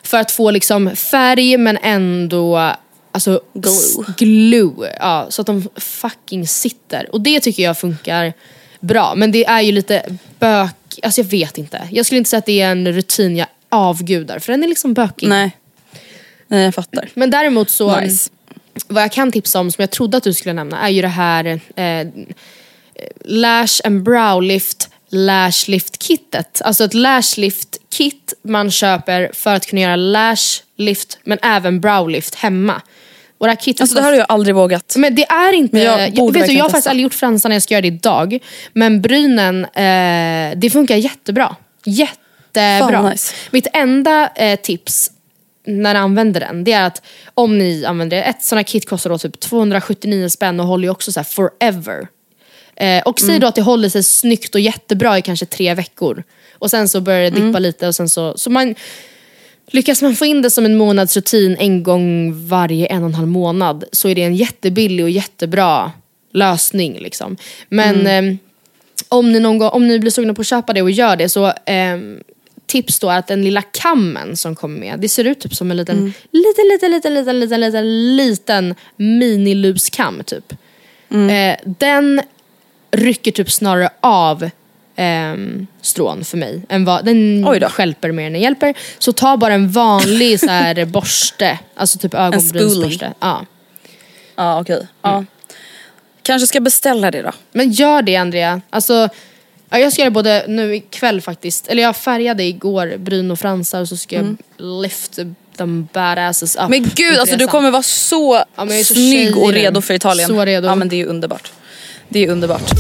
[0.03, 2.73] För att få liksom färg men ändå
[3.13, 4.05] alltså, Glue.
[4.17, 4.97] glue.
[5.01, 7.09] Ja, så att de fucking sitter.
[7.13, 8.33] Och det tycker jag funkar
[8.81, 9.15] bra.
[9.15, 10.03] Men det är ju lite
[10.39, 10.75] bök...
[11.03, 11.89] Alltså jag vet inte.
[11.91, 14.95] Jag skulle inte säga att det är en rutin jag avgudar för den är liksom
[14.95, 15.29] bökig.
[15.29, 15.57] Nej.
[16.47, 17.09] Nej jag fattar.
[17.15, 18.31] Men däremot så, Nice.
[18.89, 21.09] vad jag kan tipsa om som jag trodde att du skulle nämna är ju det
[21.09, 22.07] här eh,
[23.25, 26.63] Lash and Brow Lift Lash Lift Kittet.
[26.65, 31.81] Alltså ett Lash Lift Kit man köper för att kunna göra lash lift men även
[31.81, 32.83] brow lift hemma.
[33.49, 34.95] Här kittet Alltså det här har jag aldrig vågat.
[34.97, 37.55] men det är inte, Men jag jag, vet du, jag har faktiskt aldrig gjort fransarna,
[37.55, 38.39] jag ska göra det idag.
[38.73, 41.57] Men brynen, eh, det funkar jättebra.
[41.85, 43.11] Jättebra.
[43.11, 43.35] Nice.
[43.51, 45.11] Mitt enda eh, tips
[45.67, 47.03] när ni använder den, det är att
[47.35, 50.85] om ni använder det, ett sånt här kit kostar då typ 279 spänn och håller
[50.85, 52.09] ju också så här forever.
[52.77, 53.41] Eh, och säg Mm.
[53.41, 56.23] då att det håller sig snyggt och jättebra i kanske tre veckor.
[56.59, 57.63] Och sen så börjar det dippa Mm.
[57.63, 58.75] lite och sen så, så man
[59.71, 63.29] Lyckas man få in det som en månadsrutin en gång varje en och en halv
[63.29, 65.93] månad så är det en jättebillig och jättebra
[66.33, 66.99] lösning.
[66.99, 67.37] Liksom.
[67.69, 68.29] Men Mm.
[68.29, 68.37] eh,
[69.09, 71.29] om, ni någon gång, om ni blir sugna på att köpa det och gör det
[71.29, 71.99] så eh,
[72.67, 75.71] tips då är att den lilla kammen som kommer med, det ser ut typ som
[75.71, 76.13] en liten, Mm.
[76.33, 80.53] liten, liten, liten, liten, liten, liten, liten miniluskam typ.
[81.11, 81.31] Mm.
[81.55, 82.21] Eh, den
[82.91, 84.51] rycker typ snarare av
[85.01, 86.63] ehm, strån för mig.
[86.69, 88.75] Än vad, den stjälper mer än den hjälper.
[88.99, 93.13] Så ta bara en vanlig så här, borste, alltså typ ögonbrynsborste.
[93.21, 93.47] Ja.
[94.37, 94.87] Ja okej.
[95.03, 95.25] Ja.
[96.23, 97.33] Kanske ska beställa det då.
[97.53, 98.61] Men gör det Andrea.
[98.71, 99.09] Alltså,
[99.71, 101.69] ja, jag ska göra både nu ikväll faktiskt.
[101.69, 105.19] Eller jag färgade igår bryn och fransar och så ska jag lift
[105.57, 106.61] them badasses up.
[106.61, 106.71] Mm.
[106.71, 110.29] Men gud alltså du kommer vara så, Ja, så snygg och redo för Italien.
[110.29, 110.69] Så redo.
[110.69, 111.53] Ja men det är underbart.
[112.09, 112.71] Det är underbart.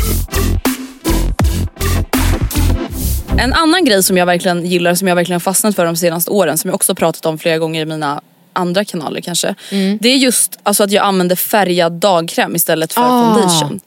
[3.39, 6.59] En annan grej som jag verkligen gillar, som jag verkligen fastnat för de senaste åren,
[6.59, 8.21] som jag också pratat om flera gånger i mina
[8.53, 9.55] andra kanaler kanske.
[9.71, 9.99] Mm.
[10.03, 13.35] Det är just alltså, att jag använder färgad dagkräm istället för Ah.
[13.35, 13.81] foundation.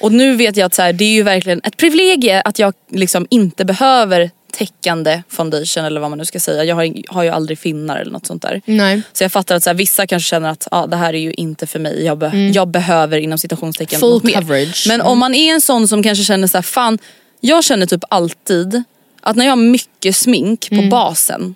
[0.00, 2.74] Och nu vet jag att så här, det är ju verkligen ett privilegie att jag
[2.90, 6.64] liksom inte behöver täckande foundation eller vad man nu ska säga.
[6.64, 8.62] Jag har, har ju aldrig finnar eller något sånt där.
[8.64, 9.02] Nej.
[9.12, 11.32] Så jag fattar att så här, vissa kanske känner att ah, det här är ju
[11.32, 12.04] inte för mig.
[12.04, 14.20] Jag, be- jag behöver inom citationstecken Mm.
[14.20, 14.34] Full mer.
[14.40, 14.84] coverage.
[14.88, 16.98] Men om man är en sån som kanske känner så här, fan
[17.44, 18.82] jag känner typ alltid
[19.20, 20.84] att när jag har mycket smink Mm.
[20.84, 21.54] på basen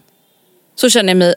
[0.75, 1.35] så känner jag mig,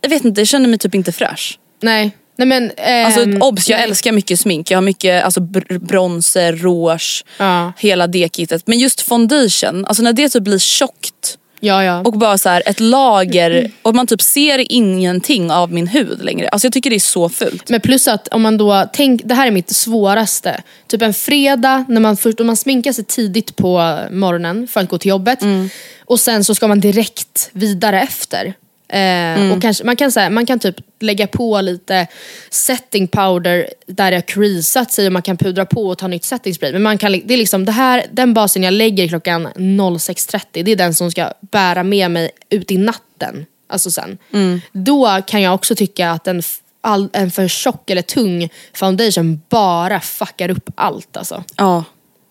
[0.00, 1.58] jag vet inte, jag känner mig typ inte fräsch.
[1.82, 2.10] Nej.
[2.36, 2.70] Nej men...
[2.76, 3.84] ehm, Alltså obs, jag nej.
[3.88, 4.70] älskar mycket smink.
[4.70, 7.72] Jag har mycket alltså, br- bronzer, rouge, Ja.
[7.78, 8.66] hela det kittet.
[8.66, 12.00] Men just foundation, alltså när det typ blir tjockt Ja, ja.
[12.00, 16.48] och bara så här ett lager och man typ ser ingenting av min hud längre.
[16.48, 17.68] Alltså jag tycker det är så fult.
[17.68, 20.62] Men plus att om man då, tänk, det här är mitt svåraste.
[20.86, 24.88] Typ en fredag när man, först, om man sminkar sig tidigt på morgonen för att
[24.88, 25.42] gå till jobbet.
[25.42, 25.70] Mm.
[26.04, 28.54] Och sen så ska man direkt vidare efter.
[28.92, 29.00] Eh,
[29.40, 29.52] Mm.
[29.52, 32.06] och kanske, man, kan, så här, man kan typ lägga på lite
[32.50, 36.24] setting powder där det har creasat sig och man kan pudra på och ta nytt
[36.24, 36.72] setting spray.
[36.72, 40.72] Men man kan, det är liksom det här, den basen jag lägger klockan 06.30 det
[40.72, 43.46] är den som ska bära med mig ut i natten.
[43.68, 44.18] Alltså sen.
[44.32, 44.60] Mm.
[44.72, 46.42] Då kan jag också tycka att en,
[46.80, 51.16] all, en för tjock eller tung foundation bara fuckar upp allt.
[51.16, 51.44] Alltså.
[51.56, 51.84] Ja,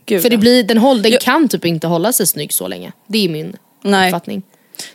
[0.05, 2.67] gud För det blir, den, håll, den Jag- kan typ inte hålla sig snygg så
[2.67, 2.91] länge.
[3.07, 4.09] Det är min Nej.
[4.09, 4.43] uppfattning.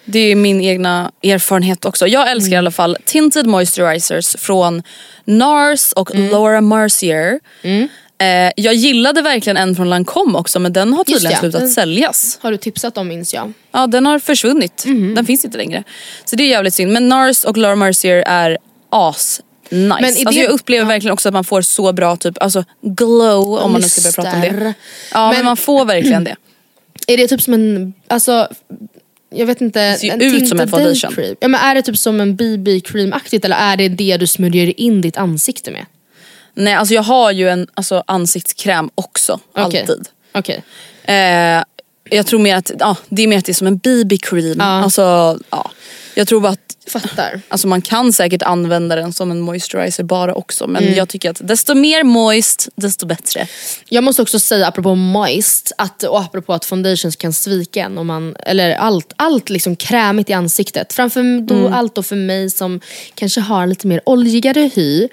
[0.04, 2.06] Det är min egna erfarenhet också.
[2.06, 2.54] Jag älskar Mm.
[2.54, 4.82] i alla fall tinted moisturizers från
[5.24, 6.30] NARS och Mm.
[6.30, 7.40] Laura Mercier.
[8.18, 11.68] Eh, jag gillade verkligen en från Lancome också men den har tydligen ja, slutat den-
[11.70, 12.38] säljas.
[12.42, 13.52] Har du tipsat om minns jag.
[13.72, 14.84] Ja den har försvunnit.
[14.86, 15.14] Mhm.
[15.14, 15.84] Den finns inte längre.
[16.24, 16.92] Så det är jävligt synd.
[16.92, 18.58] Men NARS och Laura Mercier är
[18.90, 19.84] as nice.
[19.86, 23.58] Men alltså det- jag upplever verkligen också att man får så bra typ, alltså glow
[23.58, 24.74] om man nu ska börja prata om det.
[25.12, 26.36] Ja men, Men- man får verkligen det.
[27.06, 28.48] Är det typ som en, alltså
[29.36, 29.94] jag vet inte.
[29.94, 31.12] ser ju ut som en foundation.
[31.14, 31.36] cream.
[31.40, 35.00] Ja, men är det typ som en BB-cream-aktigt eller är det det du smörjer in
[35.00, 35.86] ditt ansikte med?
[36.54, 39.40] Nej alltså jag har ju en alltså, ansiktskräm också.
[39.52, 39.80] Okej.
[39.80, 40.08] Alltid.
[40.32, 40.62] Okej.
[41.04, 41.64] Eh,
[42.10, 44.56] jag tror mer att ja, det är mer att det är som en BB-cream.
[44.58, 44.64] Ja.
[44.64, 45.70] Alltså, ja.
[46.14, 47.40] Jag tror bara att Fattar.
[47.48, 50.66] alltså, man kan säkert använda den som en moisturizer bara också.
[50.66, 50.94] Men Mm.
[50.94, 53.46] jag tycker att desto mer moist desto bättre.
[53.88, 57.98] Jag måste också säga apropå moist att, och apropå att foundations kan svika en.
[57.98, 60.92] Om man, eller allt, allt liksom krämigt i ansiktet.
[60.92, 61.74] Framför då, Mm.
[61.74, 62.80] allt då för mig som
[63.14, 65.08] kanske har lite mer oljigare hy.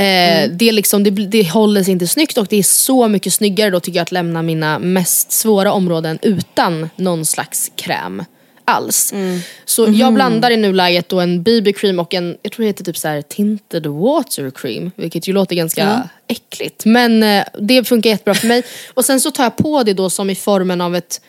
[0.00, 0.58] Eh, Mm.
[0.58, 3.80] det, liksom, det, det håller sig inte snyggt och det är så mycket snyggare då
[3.80, 8.24] tycker jag att lämna mina mest svåra områden utan någon slags kräm
[8.64, 9.12] alls.
[9.12, 9.40] Mm.
[9.64, 9.94] Så Mhm.
[9.94, 13.08] jag blandar i nuläget då en BB-cream och en, jag tror det heter typ så
[13.08, 14.90] här tinted water cream.
[14.96, 16.84] Vilket ju låter ganska äckligt.
[16.84, 18.62] Men eh, det funkar jättebra för mig.
[18.94, 21.20] Och sen så tar jag på det då som i formen av ett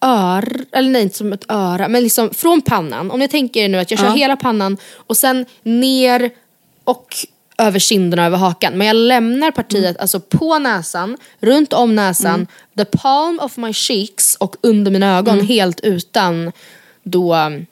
[0.00, 3.10] öra, eller nej inte som ett öra, men liksom från pannan.
[3.10, 4.12] Om ni tänker er nu att jag kör Ja.
[4.14, 6.30] hela pannan och sen ner
[6.84, 7.06] och
[7.58, 8.78] över kinderna över hakan.
[8.78, 9.96] Men jag lämnar partiet Mm.
[10.00, 15.34] alltså på näsan, runt om näsan, the palm of my cheeks och under mina ögon
[15.34, 15.46] Mm.
[15.46, 16.52] helt utan
[17.02, 17.66] då um,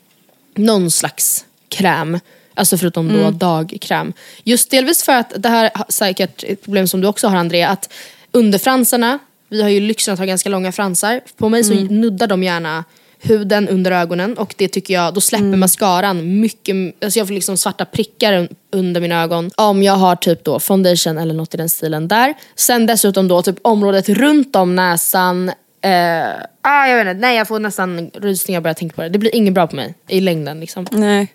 [0.55, 2.19] någon slags kräm.
[2.55, 3.39] Alltså förutom då Mm.
[3.39, 4.13] dagkräm.
[4.45, 7.69] Just delvis för att det här har säkert ett problem som du också har Andrea,
[7.69, 7.93] att
[8.33, 9.19] underfransarna,
[9.49, 11.21] vi har ju lyxen att ha ganska långa fransar.
[11.37, 12.01] På mig så Mm.
[12.01, 12.85] nuddar de gärna
[13.21, 15.61] huden under ögonen och det tycker jag, då släpper Mm.
[15.61, 19.51] mascaran mycket, alltså jag får liksom svarta prickar un- under mina ögon.
[19.57, 22.35] Om jag har typ då foundation eller något i den stilen där.
[22.55, 25.49] Sen dessutom då typ området runt om näsan,
[25.81, 26.27] eh,
[26.63, 29.09] ah, jag vet inte, nej jag får nästan rysningar bara jag tänker på det.
[29.09, 30.87] Det blir inget bra på mig i längden liksom.
[30.91, 31.29] Nej.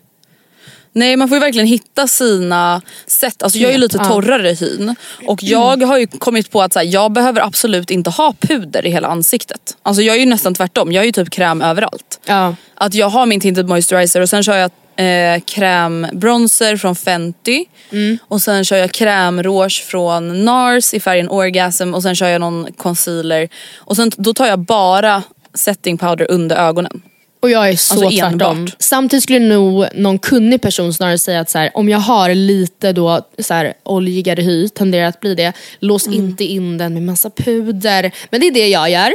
[0.93, 3.43] Nej man får ju verkligen hitta sina sätt.
[3.43, 4.95] Alltså jag är ju lite torrare i hyn.
[5.27, 8.85] Och jag har ju kommit på att så här, jag behöver absolut inte ha puder
[8.85, 9.77] i hela ansiktet.
[9.83, 10.91] Alltså jag är ju nästan tvärtom.
[10.91, 12.19] Jag är ju typ kräm överallt.
[12.25, 12.55] Ja.
[12.75, 17.65] Att jag har min tinted moisturizer och sen kör jag eh, krämbronzer från Fenty.
[17.91, 18.17] Mm.
[18.27, 22.73] Och sen kör jag krämrouge från NARS i färgen Orgasm och sen kör jag någon
[22.73, 23.49] concealer.
[23.77, 25.23] Och sen då tar jag bara
[25.53, 27.01] setting powder under ögonen.
[27.43, 28.57] Och jag är så Alltså tvärtom.
[28.57, 28.75] enbart.
[28.79, 32.93] Samtidigt skulle nog någon kunnig person snarare säga att så här, om jag har lite
[32.93, 36.19] då, så här, oljigare hy, tenderar att bli det, lås Mm.
[36.19, 38.11] inte in den med massa puder.
[38.29, 39.13] Men det är det jag gör.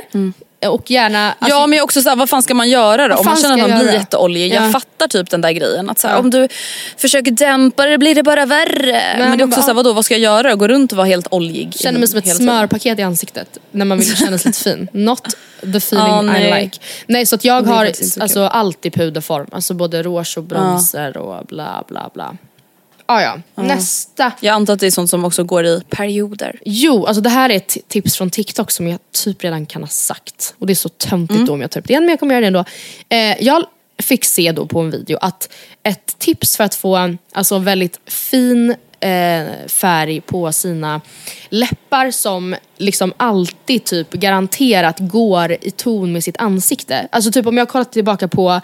[0.67, 1.33] Och gärna...
[1.39, 3.15] alltså- ja men också såhär, vad fan ska man göra då?
[3.15, 4.53] Om man känner att man blir jätteoljig.
[4.55, 4.63] Ja.
[4.63, 5.91] Jag fattar typ den där grejen.
[5.91, 6.21] Att såhär, Ja.
[6.21, 6.49] Om du
[6.97, 8.93] försöker dämpa det blir det bara värre.
[8.93, 10.55] men det är men också bara- såhär, vadå vad ska jag göra?
[10.55, 11.75] Gå runt och vara helt oljig?
[11.75, 14.89] känner mig som ett smörpaket i ansiktet när man vill kännas lite fin.
[14.93, 16.79] Not the feeling Ja, I like.
[17.07, 17.85] Nej så att jag har
[18.21, 19.47] alltså, alltid puderform.
[19.53, 22.37] Alltså både rouge och bronzer och bla bla bla.
[23.09, 24.33] Ah, ja, nästa.
[24.41, 26.59] Jag antar att det är sånt som också går i perioder.
[26.65, 29.89] Jo, alltså det här är ett tips från TikTok som jag typ redan kan ha
[29.89, 30.55] sagt.
[30.59, 31.47] Och det är så töntigt Mm.
[31.47, 32.65] då om jag tar upp det igen, men jag kommer göra det ändå.
[33.09, 33.65] Eh, jag
[34.03, 38.01] fick se då på en video att ett tips för att få en alltså, väldigt
[38.07, 41.01] fin eh, färg på sina
[41.49, 47.09] läppar som liksom alltid typ garanterat går i ton med sitt ansikte.
[47.13, 48.61] Alltså typ om jag kollar tillbaka på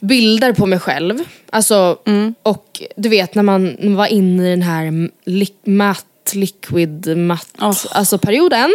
[0.00, 1.18] bilder på mig själv.
[1.50, 1.98] Alltså,
[2.42, 7.76] Och du vet när man var inne i den här li- matt, liquid matt, Oh.
[7.90, 8.74] alltså perioden.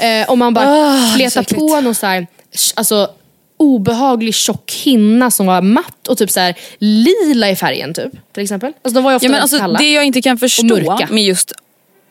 [0.00, 0.64] Eh, och man bara
[1.30, 1.54] så äckligt.
[1.56, 2.26] på någon så här,
[2.74, 3.10] alltså,
[3.58, 8.12] obehaglig tjock hinna som var matt och typ så här lila i färgen typ.
[8.34, 8.72] Till exempel.
[8.82, 9.78] Alltså de var ju ofta Ja, men alltså, kalla.
[9.78, 11.52] det jag inte kan förstå med just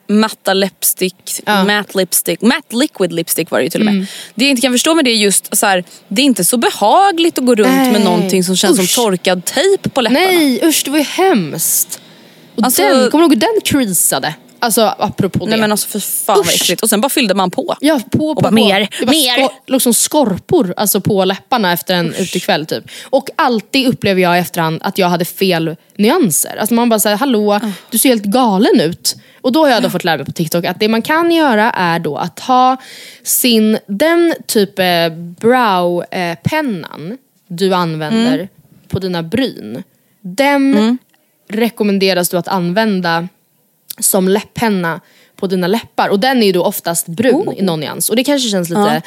[0.10, 1.64] matta lipstick, Ja.
[1.64, 3.94] matte lipstick, matte liquid lipstick var det ju till och med.
[3.94, 4.06] Mm.
[4.36, 6.58] Det jag inte kan förstå med det är just så här, det är inte så
[6.58, 7.92] behagligt att gå runt Nej.
[7.92, 8.90] med någonting som känns Usch.
[8.90, 10.20] som torkad tejp på läpparna.
[10.26, 12.00] Nej usch det var ju hemskt.
[12.56, 14.34] Och Alltså- den, kommer du ihåg hur den krisade?
[14.60, 15.50] Alltså apropå det.
[15.50, 16.56] Nej men alltså för fan vad Usch.
[16.62, 16.84] äckligt.
[16.84, 17.76] Och sen bara fyllde man på.
[17.82, 18.56] Ja, på, på, Och bara på.
[18.56, 19.36] mer, det mer.
[19.36, 22.84] Skor, liksom skorpor alltså på läpparna efter en utekväll typ.
[23.10, 26.58] Och alltid upplever jag i efterhand att jag hade fel nyanser.
[26.60, 27.60] Alltså man bara säger hallå,
[27.92, 29.16] du ser helt galen ut.
[29.42, 31.72] Och då har jag då fått lära mig på TikTok att det man kan göra
[31.72, 32.78] är då att ha
[33.24, 34.86] sin, den typ eh,
[35.40, 37.18] brow-pennan
[37.48, 38.48] du använder Mm.
[38.88, 39.84] på dina bryn.
[40.22, 40.98] Den
[41.50, 43.28] rekommenderas du att använda
[44.00, 45.02] som läpppenna
[45.36, 46.10] på dina läppar.
[46.10, 47.60] Och den är ju då oftast brun Oh.
[47.60, 48.10] i någon nyans.
[48.10, 49.02] Och det kanske känns lite,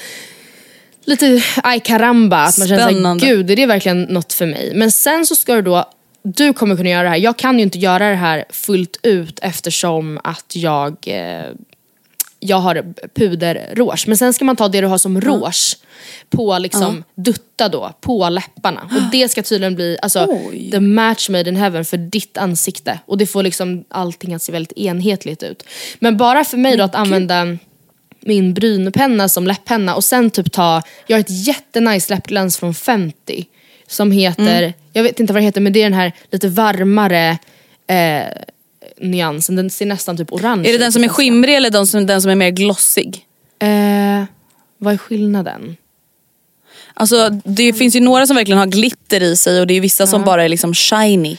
[1.05, 2.37] lite aj caramba.
[2.43, 3.27] Att man känner såhär, Spännande.
[3.27, 4.73] gud är det verkligen något för mig?
[4.75, 5.85] Men sen så ska du då,
[6.23, 7.17] du kommer kunna göra det här.
[7.17, 11.43] Jag kan ju inte göra det här fullt ut eftersom att jag eh,
[12.41, 14.05] jag har puderrouge.
[14.07, 15.77] Men sen ska man ta det du har som rouge
[16.31, 18.81] på liksom dutta då, på läpparna.
[18.83, 20.71] Och det ska tydligen bli alltså, Oj.
[20.71, 22.99] the match made in heaven för ditt ansikte.
[23.07, 25.63] Och det får liksom allting att se väldigt enhetligt ut.
[25.99, 27.57] Men bara för mig då att använda
[28.21, 33.45] min brynpenna som läpppenna och sen typ ta, jag har ett jättenice läppglans från Fenty.
[33.87, 34.73] Som heter, Mm.
[34.93, 37.39] jag vet inte vad det heter men det är den här lite varmare
[37.87, 38.27] eh,
[39.01, 39.57] nyansen.
[39.57, 42.07] Den ser nästan typ orange Är det ut den som är skimrig eller den som,
[42.07, 43.27] den som är mer glossig?
[43.59, 44.25] Eh,
[44.79, 45.77] vad är skillnaden?
[46.95, 50.07] Alltså det finns ju några som verkligen har glitter i sig och det är vissa
[50.07, 51.37] som bara är liksom shiny.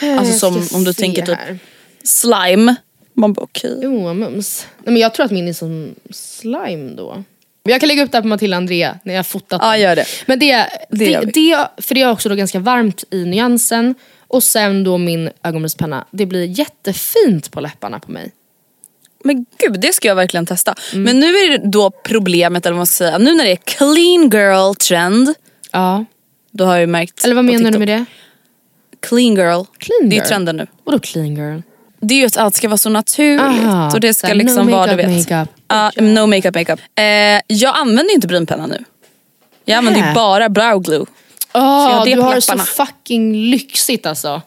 [0.00, 1.58] Alltså Jag som om du tänker typ här.
[2.04, 2.74] slime.
[3.14, 3.80] Man bara okej.
[3.86, 4.66] Vad mums.
[4.84, 7.22] Nej, men jag tror att min är som slime då.
[7.62, 9.96] Jag kan lägga upp det här på Matilda Andrea när jag har fotat Ja, gör
[9.96, 10.04] det.
[10.26, 10.56] Men det,
[10.90, 13.94] Det det, det, för det är också då ganska varmt i nyansen.
[14.28, 16.06] Och sen då min ögonbrynspenna.
[16.10, 18.32] Det blir jättefint på läpparna på mig.
[19.24, 20.74] Men gud det ska jag verkligen testa.
[20.92, 21.02] Mm.
[21.04, 23.18] Men nu är det då problemet eller vad man ska säga.
[23.18, 25.34] Nu när det är clean girl trend.
[25.72, 26.04] Ja.
[26.50, 28.04] Då har jag märkt Eller vad menar du med det?
[29.00, 29.62] Clean girl.
[29.78, 30.28] Clean Det är girl?
[30.28, 30.66] trenden nu.
[30.84, 31.60] Vadå clean girl?
[32.00, 34.72] Det är ju att allt ska vara så naturligt Aha, och det ska liksom no
[34.72, 35.08] vara du vet.
[35.30, 35.48] makeup.
[35.68, 36.80] Ja, no makeup makeup.
[36.94, 37.04] Eh,
[37.46, 38.84] jag använder ju inte brynpenna nu.
[39.64, 41.06] Jag använder ju bara brow glue.
[41.56, 44.42] Åh, jag har det du har det så fucking lyxigt alltså.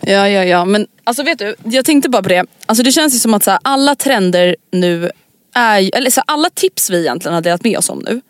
[0.00, 0.64] Ja, ja, ja.
[0.64, 2.44] Men alltså vet du, jag tänkte bara på det.
[2.66, 5.10] Alltså det känns ju som att så här, alla trender nu
[5.54, 8.20] är eller så här, alla tips vi egentligen har delat med oss om nu.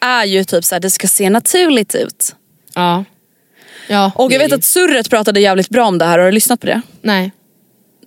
[0.00, 2.36] Är ju typ så här, det ska se naturligt ut.
[2.74, 3.04] Ja.
[3.88, 6.60] ja Och jag vet att Surret pratade jävligt bra om det här, har du lyssnat
[6.60, 6.82] på det?
[7.02, 7.32] Nej.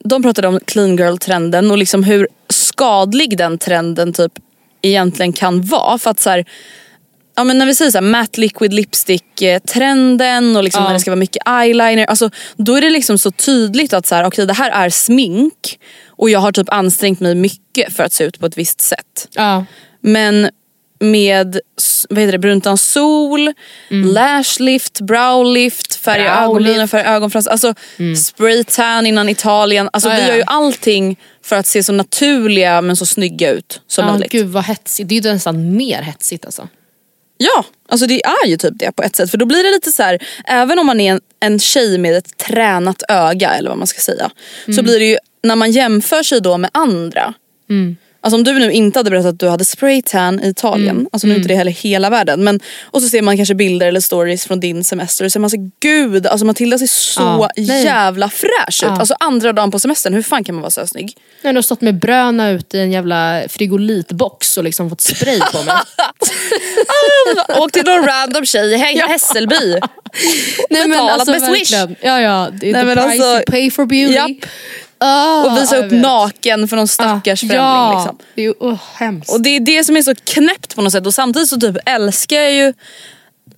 [0.04, 4.32] De pratade om clean girl-trenden och liksom hur skadlig den trenden typ
[4.82, 5.98] egentligen kan vara.
[5.98, 6.46] För att så här,
[7.40, 10.88] ja men när vi säger så här, matte liquid lipstick eh, trenden och liksom Ja.
[10.88, 12.06] när det ska vara mycket eyeliner.
[12.06, 15.80] Alltså, då är det liksom så tydligt att så här, okay, det här är smink
[16.08, 19.28] och jag har typ ansträngt mig mycket för att se ut på ett visst sätt.
[19.36, 19.66] Ja.
[20.02, 20.50] Men
[21.02, 21.60] med
[22.10, 23.54] vad heter det, bruntan sol,
[23.90, 26.44] lash lift, brow lift, färga Mm.
[26.44, 27.48] Ögonbrynen, färga ögonfrans.
[27.48, 27.74] Alltså
[28.26, 29.90] spray tan innan Italien.
[29.94, 30.28] Alltså Ja, vi ja.
[30.28, 34.32] gör ju allting för att se så naturliga men så snygga ut som ja möjligt.
[34.32, 35.10] gud vad hetsigt.
[35.10, 36.68] Det är ju nästan mer hetsigt alltså.
[37.42, 39.32] Ja, alltså det är ju typ det på ett sätt.
[39.32, 42.18] För då blir det lite så här, även om man är en, en tjej med
[42.18, 44.32] ett tränat öga eller vad man ska säga.
[44.66, 44.76] Mm.
[44.76, 47.34] Så blir det ju, när man jämför sig då med andra.
[47.70, 47.98] Mm.
[48.22, 51.08] Alltså om du nu inte hade berättat att du hade spraytan i Italien, Mm.
[51.12, 52.44] alltså nu är inte det heller hela världen.
[52.44, 55.40] Men, och så ser man kanske bilder eller stories från din semester och så ser
[55.40, 57.84] man så gud, alltså Matilda ser så nej.
[57.84, 58.82] jävla fräsch ut.
[58.82, 59.00] Ja.
[59.00, 61.18] Alltså andra dagen på semestern, hur fan kan man vara så snygg?
[61.42, 65.64] Jag har stått med bröna ute i en jävla frigolitbox och liksom fått spray på
[65.64, 65.74] mig.
[67.60, 69.80] Åk till någon random tjej i Hä- Hässelby.
[70.70, 71.72] Betalat med Swish.
[72.02, 74.14] Ja ja, Nej, the men price alltså- you pay for beauty.
[74.16, 74.32] Japp.
[75.00, 76.02] Ah, Och visa upp vet.
[76.02, 77.58] naken för någon stackars främling.
[77.58, 78.18] Ja, Liksom.
[78.36, 79.32] det är oh, hemskt.
[79.32, 81.78] Och det är det som är så knäppt på något sätt och samtidigt så typ
[81.86, 82.74] älskar jag ju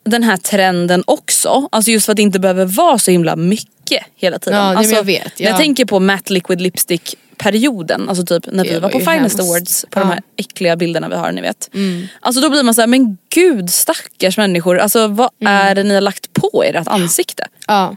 [0.04, 1.68] den här trenden också.
[1.72, 4.60] Alltså just för att det inte behöver vara så himla mycket hela tiden.
[4.60, 5.58] Ja, alltså, jag vet, När jag ja.
[5.58, 9.39] tänker på matte liquid lipstick perioden, alltså typ när vi var på Finest hemskt.
[9.39, 10.14] Awards på de Ja.
[10.14, 11.70] här äckliga bilderna vi har ni vet.
[12.20, 15.94] Alltså då blir man så här, men gud stackars människor, alltså vad är det ni
[15.94, 17.48] har lagt på ert ansikte?
[17.68, 17.96] Ja.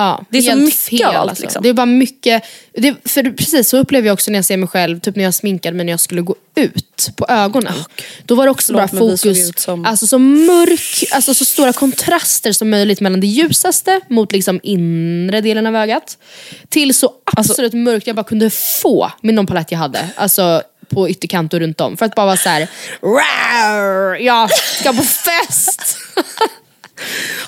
[0.00, 1.42] Ja, Det är så mycket fel, av allt, alltså.
[1.44, 1.62] liksom.
[1.62, 2.42] Det är bara mycket,
[2.74, 5.34] det, för precis så upplever jag också när jag ser mig själv, typ när jag
[5.34, 7.74] sminkade mig när jag skulle gå ut på ögonen.
[8.24, 12.70] Då var det också bara fokus, som- alltså så mörk, alltså så stora kontraster som
[12.70, 16.18] möjligt mellan det ljusaste mot liksom inre delen av ögat.
[16.68, 20.08] Till så Alltså- absolut mörkt jag bara kunde få med någon palett jag hade.
[20.16, 21.96] Alltså på ytterkant och runt om.
[21.96, 22.68] För att bara vara så här,
[23.02, 25.96] "Rar, jag ska på fest!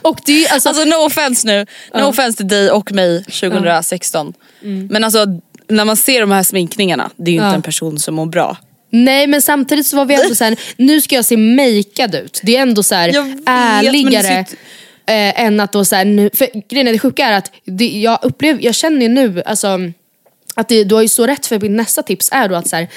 [0.03, 4.33] och det är alltså, Alltså no offense nu, no offense till dig och mig 2016.
[4.91, 5.27] Men alltså
[5.69, 8.57] när man ser de här sminkningarna, det är ju inte en person som mår bra.
[8.91, 12.41] Nej men samtidigt så var vi ändå såhär, nu ska jag se makead ut.
[12.43, 14.39] Det är ändå så här Jag vet, ärligare
[15.07, 17.89] eh, än att då så här, nu, för grejen är det sjuka är att det,
[17.89, 19.79] jag upplever, jag känner ju nu, alltså
[20.55, 22.77] att det, du har ju så rätt för mitt nästa tips är då att så
[22.77, 22.89] här,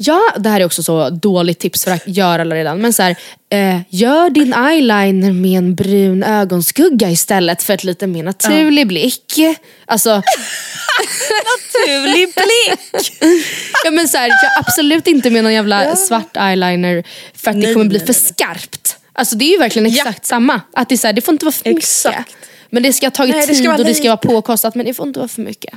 [0.00, 3.02] ja det här är också så dåligt tips för att göra alla redan, men så
[3.02, 3.16] här,
[3.50, 9.38] eh, gör din eyeliner med en brun ögonskugga istället för ett lite mer naturlig blick.
[9.86, 10.10] Alltså
[11.44, 13.12] Naturlig blick!
[13.84, 17.66] Ja men så här, jag absolut inte med någon jävla svart eyeliner för att det
[17.66, 18.22] Nej, kommer bli nej, för nej.
[18.22, 18.96] skarpt.
[19.12, 20.60] Alltså det är ju verkligen exakt samma.
[20.72, 21.84] Att det, är så här, det får inte vara för mycket.
[21.84, 22.36] Exakt.
[22.70, 25.06] Men det ska ha tagit det tid och det ska vara påkostat men det får
[25.06, 25.74] inte vara för mycket.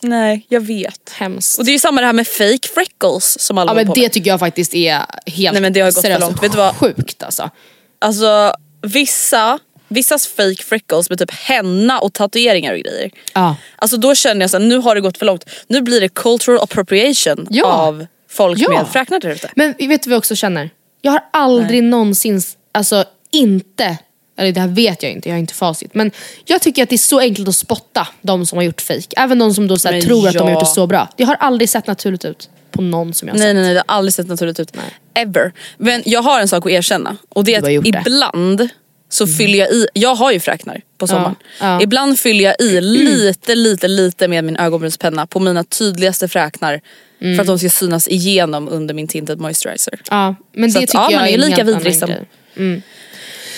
[0.00, 1.10] Nej, jag vet.
[1.14, 1.58] Hemskt.
[1.58, 3.86] Och det är ju samma det här med fake freckles som alla ja håller men
[3.88, 4.12] på det med.
[4.12, 6.42] tycker jag faktiskt är helt Nej, men det har gått för seriöst långt.
[6.42, 6.74] Vet du vad?
[6.76, 7.50] sjukt alltså.
[7.98, 13.10] Alltså vissa, vissas fake freckles med typ henna och tatueringar och grejer.
[13.34, 13.56] Ja.
[13.76, 15.44] Alltså då känner jag att nu har det gått för långt.
[15.66, 17.64] Nu blir det cultural appropriation Ja.
[17.66, 18.70] av folk Ja.
[18.70, 19.50] med fräknar där ute.
[19.56, 20.70] Men vet du vad jag också känner?
[21.00, 22.42] Jag har aldrig någonsin,
[22.72, 23.98] alltså inte,
[24.38, 25.94] eller det här vet jag inte, jag har inte facit.
[25.94, 26.10] Men
[26.44, 29.06] jag tycker att det är så enkelt att spotta de som har gjort fake.
[29.16, 30.52] Även de som då så här Men tror att de har ja.
[30.54, 31.08] gjort det så bra.
[31.16, 33.54] Det har aldrig sett naturligt ut på någon som jag har Nej sett.
[33.54, 34.72] nej nej det har aldrig sett naturligt ut.
[35.14, 35.52] Ever.
[35.78, 37.88] Men jag har en sak att erkänna och det Du är har att gjort det.
[37.90, 38.00] Mm.
[38.06, 38.68] ibland
[39.10, 41.34] så fyller jag i, jag har ju fräknar på sommaren.
[41.60, 41.82] ja.
[41.82, 46.80] Ibland fyller jag i lite lite lite med min ögonbrynspenna på mina tydligaste fräknar.
[47.20, 47.36] Mm.
[47.36, 50.00] För att de ska synas igenom under min tinted moisturizer.
[50.10, 52.02] Ja, men Så det att, tycker ja, jag man är är en lika helt vidrig
[52.02, 52.82] annan som- grej.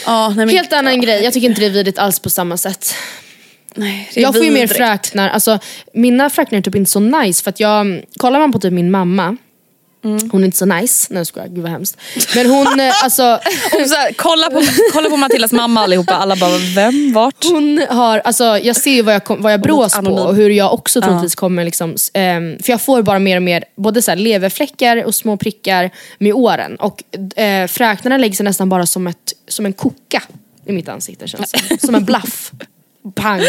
[0.06, 2.56] Ja, nej, men, Helt annan grej, jag tycker inte det är vidrigt alls på samma
[2.56, 2.94] sätt.
[3.74, 5.58] Nej, Jag får ju mer fräknar, alltså
[5.94, 8.90] mina fräknar är typ inte så nice för att jag, kollar man på typ min
[8.90, 9.36] mamma,
[10.04, 10.30] Mm.
[10.32, 11.96] hon är inte så nice, nej jag skojar, gud vad hemskt.
[12.34, 13.40] Men hon, eh, alltså
[13.88, 17.44] så här, kolla, på, kolla på Matildas mamma allihopa, alla bara vem, vart?
[17.44, 20.74] Hon har, alltså jag ser ju vad jag, vad jag brås på och hur jag
[20.74, 24.18] också troligtvis kommer liksom, ehm, för jag får bara mer och mer både så här
[24.18, 26.76] leverfläckar och små prickar med åren.
[26.76, 27.02] Och
[27.38, 30.22] eh, fräknarna lägger sig nästan bara som, ett, som en koka
[30.66, 31.78] i mitt ansikte känns det som.
[31.78, 32.52] Som en blaff.
[33.14, 33.40] Pang,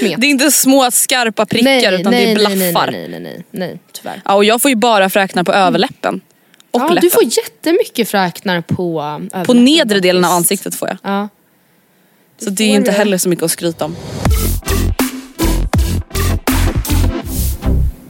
[0.00, 0.20] smet.
[0.20, 2.90] Det är inte små skarpa prickar utan det är blaffar.
[2.90, 4.22] Nej, nej, nej, nej, nej, nej tyvärr.
[4.24, 6.20] Ja, och jag får ju bara fräknar på överläppen.
[6.70, 7.00] Och Ja, läppen.
[7.00, 10.96] du får jättemycket fräknar på överläppen På nedre delen av ansiktet får jag.
[11.02, 11.28] Ja.
[12.38, 13.96] Så det är ju inte heller så mycket att skryta om.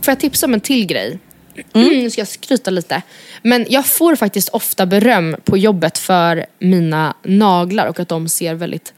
[0.02, 1.18] Får jag tipsa om en till grej?
[1.72, 3.02] Nu ska jag skryta lite.
[3.42, 8.54] Men jag får faktiskt ofta beröm på jobbet för mina naglar och att de ser
[8.54, 8.92] väldigt,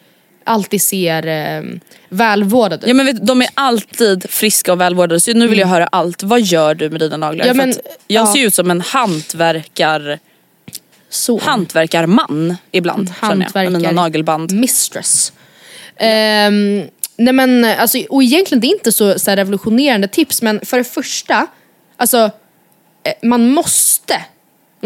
[0.46, 1.62] alltid ser eh,
[2.08, 2.88] välvårdade ut.
[2.88, 6.22] Ja men vet, de är alltid friska och välvårdade så nu vill jag höra allt.
[6.22, 7.44] Vad gör du med dina naglar?
[7.46, 7.56] Mm.
[7.58, 7.74] Ja, men,
[8.06, 8.32] jag ja.
[8.32, 10.18] ser ut som en hantverkar,
[11.10, 11.40] Så.
[11.40, 14.52] hantverkarman ibland känner jag, med mina nagelband.
[14.52, 15.32] mistress.
[15.96, 16.82] Ehm,
[17.16, 20.84] nej men alltså, och egentligen det är inte så, så revolutionerande tips men för det
[20.84, 21.46] första,
[21.96, 22.30] alltså
[23.04, 24.24] eh, man måste,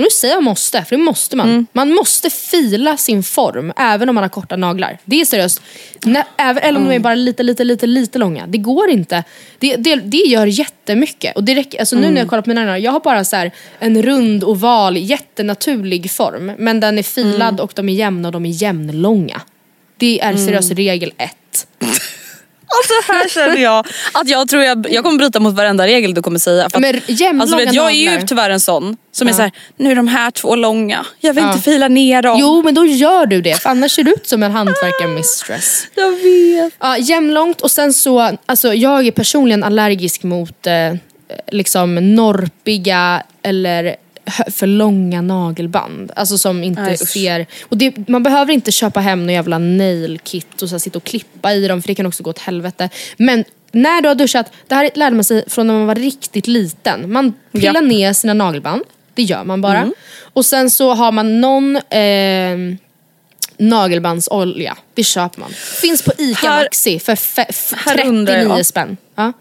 [0.00, 1.48] nu säger jag måste, för det måste man.
[1.48, 1.66] Mm.
[1.72, 4.98] Man måste fila sin form även om man har korta naglar.
[5.04, 5.62] Det är seriöst.
[6.04, 8.46] När, även, eller om de är bara lite, lite, lite, lite långa.
[8.46, 9.24] Det går inte.
[9.58, 11.36] Det, det, det gör jättemycket.
[11.36, 13.36] Och det räcker, alltså nu när jag kollar på mina naglar, jag har bara så
[13.36, 16.52] här en rund oval, jättenaturlig form.
[16.58, 19.40] Men den är filad och de är jämna och de är jämnlånga.
[19.96, 21.66] Det är seriöst regel ett.
[22.78, 26.22] Alltså här känner jag att jag tror jag, jag kommer bryta mot varenda regel du
[26.22, 26.70] kommer säga.
[26.70, 29.42] För att, Men jämnlånga alltså, vet, jag är ju tyvärr en sån som är så
[29.42, 31.50] här, nu är de här två långa, jag vill Ja.
[31.52, 32.38] inte fila ner dem.
[32.40, 35.86] Jo men då gör du det, för annars ser du ut som en hantverkarmistress.
[35.94, 36.74] Jag vet.
[36.80, 40.94] Ja, jämnlångt och sen så, alltså jag är personligen allergisk mot eh,
[41.52, 43.96] liksom norpiga eller
[44.30, 46.12] för långa nagelband.
[46.16, 47.08] Alltså som inte usch.
[47.08, 47.46] ser...
[47.68, 51.04] Och det, man behöver inte köpa hem någon jävla nail kit och så sitta och
[51.04, 52.88] klippa i dem för det kan också gå åt helvete.
[53.16, 56.46] Men när du har duschat, det här lärde man sig från när man var riktigt
[56.46, 57.12] liten.
[57.12, 57.84] Man pillar Japp.
[57.84, 58.82] ner sina nagelband,
[59.14, 59.90] det gör man bara.
[60.32, 62.76] Och sen så har man någon eh,
[63.58, 65.50] nagelbandsolja, det köper man.
[65.80, 68.66] Finns på ICA Här- Maxi för fe- f- här undrar 39 jag.
[68.66, 68.96] spänn.
[69.14, 69.32] Ja.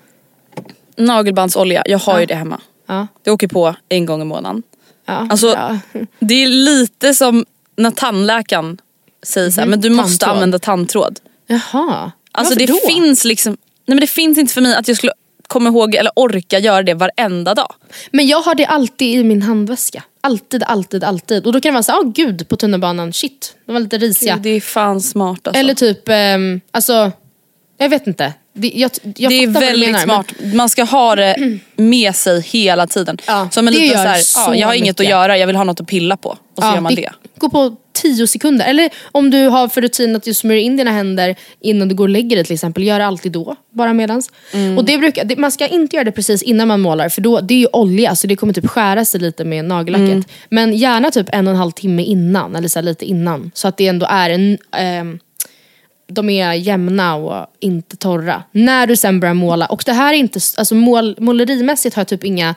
[0.95, 2.61] Nagelbandsolja, jag har ju det hemma.
[2.87, 3.07] Ja.
[3.23, 4.63] Det åker på en gång i månaden.
[5.09, 5.27] Ja.
[5.29, 5.77] Alltså, ja.
[6.19, 7.45] Det är lite som
[7.75, 8.77] när tandläkaren
[9.23, 10.09] säger så här, men du måste.
[10.09, 10.29] Tandtråd.
[10.35, 11.19] använda tandtråd.
[11.47, 12.79] Jaha, Alltså varför det då?
[12.87, 13.51] finns liksom,
[13.85, 15.13] nej men det finns inte för mig att jag skulle
[15.47, 17.73] komma ihåg eller orka göra det varenda dag.
[18.11, 20.03] Men jag har det alltid i min handväska.
[20.21, 21.45] Alltid, alltid, alltid.
[21.45, 23.97] Och då kan det vara så åh oh, gud på tunnelbanan, shit, de var lite
[23.97, 24.37] risiga.
[24.37, 25.59] Det är fan smart alltså.
[25.59, 27.11] Eller typ, ehm, alltså,
[27.77, 28.33] jag vet inte.
[28.53, 30.25] Det, jag, jag det är väldigt menar, smart.
[30.53, 33.17] Man ska ha det med sig hela tiden.
[33.27, 34.99] Ja, Som en det liten gör så ja, jag har inget mycket.
[34.99, 36.29] att göra, jag vill ha något att pilla på.
[36.29, 37.09] Och så Ja, gör man det.
[37.37, 38.65] går på tio sekunder.
[38.65, 42.05] Eller om du har för rutin att du smörjer in dina händer innan du går
[42.05, 42.83] och lägger dig till exempel.
[42.83, 44.31] Gör det alltid då, bara medans.
[44.53, 44.77] Mm.
[44.77, 47.39] Och det brukar, det, man ska inte göra det precis innan man målar för då,
[47.39, 50.09] det är ju olja så det kommer typ skära sig lite med nagellacket.
[50.09, 50.23] Mm.
[50.49, 53.51] Men gärna typ en och en halv timme innan, eller så lite innan.
[53.53, 54.57] Så att det ändå är en...
[54.77, 55.19] ehm,
[56.09, 58.43] de är jämna och inte torra.
[58.51, 62.07] När du sen börjar måla, och det här är inte, alltså mål, målerimässigt har jag
[62.07, 62.55] typ inga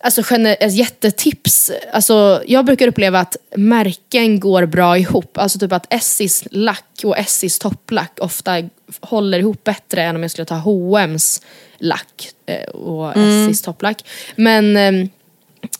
[0.00, 1.70] alltså, alltså, jättetips.
[1.92, 5.38] Alltså, jag brukar uppleva att märken går bra ihop.
[5.38, 8.62] Alltså typ att Essis lack och Essis topplack ofta
[9.00, 11.42] håller ihop bättre än om jag skulle ta H&M's
[11.78, 14.04] lack eh, och Essis topplack.
[14.36, 15.08] Men ehm,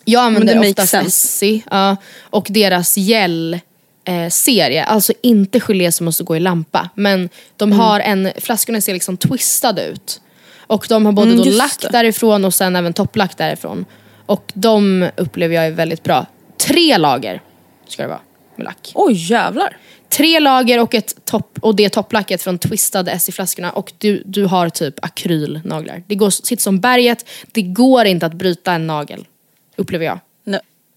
[0.05, 0.95] jag använder oftast.
[0.95, 3.59] Essie ja, och deras gel
[4.05, 6.89] eh, serie, alltså inte gelé som måste gå i lampa.
[6.95, 7.79] Men de Mm.
[7.81, 10.21] har en, flaskorna ser liksom twistade ut.
[10.59, 11.89] Och de har både Mm, då just lack det.
[11.89, 13.85] därifrån och sen även topplack därifrån.
[14.27, 16.27] Och de upplever jag är väldigt bra.
[16.67, 17.43] Tre lager
[17.89, 18.21] ska det vara
[18.57, 18.93] med lack.
[18.95, 19.77] Oj jävlar.
[20.09, 24.69] Tre lager och, ett topp, och det topplacket från twistade Essie-flaskorna och du, du har
[24.69, 26.03] typ akrylnaglar.
[26.07, 29.27] Det går, sitter som berget, det går inte att bryta en nagel.
[29.77, 30.19] Upplever jag.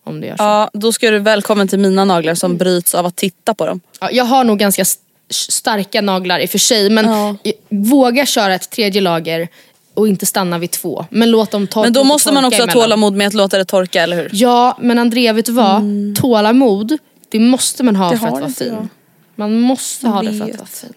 [0.04, 0.44] Om det gör så.
[0.44, 3.82] Ja, då ska du välkommen till mina naglar som bryts av att titta på dem.
[4.00, 7.36] Ja, jag har nog ganska st- starka naglar i och för sig men Ja.
[7.44, 9.48] jag- våga köra ett tredje lager
[9.94, 11.06] och inte stanna vid två.
[11.10, 12.84] Men låt dem torka Men då måste man också ha emellan.
[12.84, 14.30] tålamod med att låta det torka, eller hur?
[14.34, 15.82] Ja, men Andrea vet du vad?
[16.22, 16.98] Tålamod,
[17.30, 18.74] det måste man ha Det för att vara fin.
[18.74, 18.88] jag.
[19.36, 20.58] Man måste ha Jag det för att vet.
[20.58, 20.94] vara fin.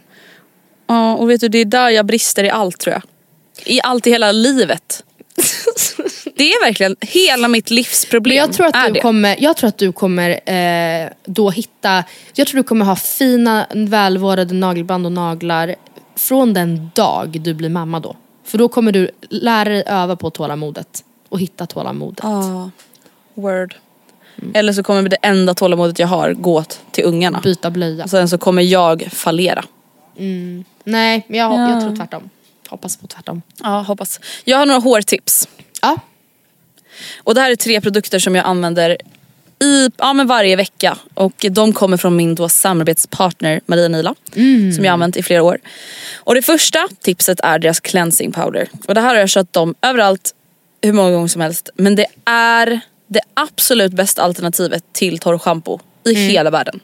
[0.86, 3.02] Ja, och vet du, det är där jag brister i allt tror jag.
[3.66, 5.02] I allt i hela livet.
[6.37, 8.37] det är verkligen hela mitt livsproblem.
[8.37, 9.01] Men jag tror att du det.
[9.01, 13.66] kommer, jag tror att du kommer eh, då hitta, jag tror du kommer ha fina
[13.74, 15.74] välvårdade nagelband och naglar
[16.16, 18.16] från den dag du blir mamma då.
[18.45, 22.20] För då kommer du lära dig öva på tålamodet och hitta tålamodet.
[22.22, 22.70] Ja,
[23.34, 23.74] word.
[24.55, 27.41] Eller så kommer det enda tålamodet jag har gå till ungarna.
[27.41, 28.05] Byta blöja.
[28.05, 29.64] Och sen så kommer jag fallera.
[30.84, 31.70] Nej, men jag, Ja.
[31.70, 32.30] jag tror tvärtom.
[32.68, 33.43] Hoppas på tvärtom.
[33.62, 34.20] Ja, hoppas.
[34.45, 35.49] Jag har några hårtips.
[35.82, 35.97] Ja,
[37.18, 38.97] Och det här är tre produkter som jag använder
[39.62, 40.99] i, ja, men varje vecka.
[41.14, 44.14] Och de kommer från min då samarbetspartner Maria Nila.
[44.74, 45.59] Som jag har använt i flera år.
[46.16, 48.68] Och det första tipset är deras cleansing powder.
[48.88, 50.34] Och det här har jag kört dem överallt
[50.82, 51.70] hur många gånger som helst.
[51.76, 56.28] Men det är det absolut bästa alternativet till torrschampo i Mm.
[56.30, 56.80] hela världen.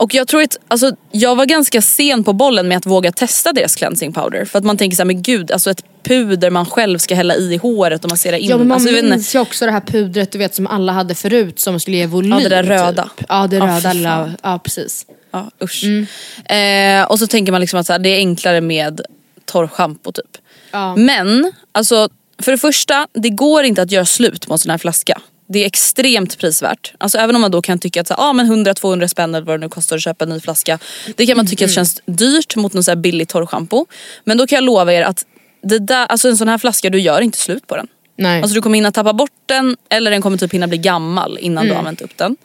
[0.00, 3.52] Och jag tror att, alltså, jag var ganska sen på bollen med att våga testa
[3.52, 4.44] deras cleansing powder.
[4.44, 7.56] För att man tänker såhär, men gud, alltså ett puder man själv ska hälla i
[7.56, 8.50] håret och massera in.
[8.50, 11.14] Ja men man alltså, minns ju också det här pudret du vet som alla hade
[11.14, 12.32] förut som skulle ge volym.
[12.32, 13.10] Ja, det där röda.
[13.16, 13.26] Typ.
[13.28, 15.06] Ja det Ja, röda lilla, ja precis.
[15.30, 15.84] Ja usch.
[15.84, 17.02] Mm.
[17.02, 19.00] Eh, och så tänker man liksom att så här, det är enklare med
[19.44, 20.38] torrschampo typ.
[20.70, 20.96] Ja.
[20.96, 22.08] Men alltså
[22.42, 25.20] för det första, det går inte att göra slut på en sån här flaska.
[25.52, 26.92] Det är extremt prisvärt.
[26.98, 29.60] Alltså även om man då kan tycka att så, ah, men 100-200 spänn eller vad
[29.60, 30.78] det nu kostar att köpa en ny flaska.
[31.16, 31.74] Det kan man tycka Mm.
[31.74, 33.86] känns dyrt mot någon så här billig torrschampo.
[34.24, 35.26] Men då kan jag lova er att
[35.62, 37.86] det där, alltså en sån här flaska, du gör inte slut på den.
[38.18, 38.42] Nej.
[38.42, 41.58] Alltså du kommer hinna tappa bort den eller den kommer typ hinna bli gammal innan
[41.64, 41.68] Mm.
[41.68, 42.36] du har använt upp den.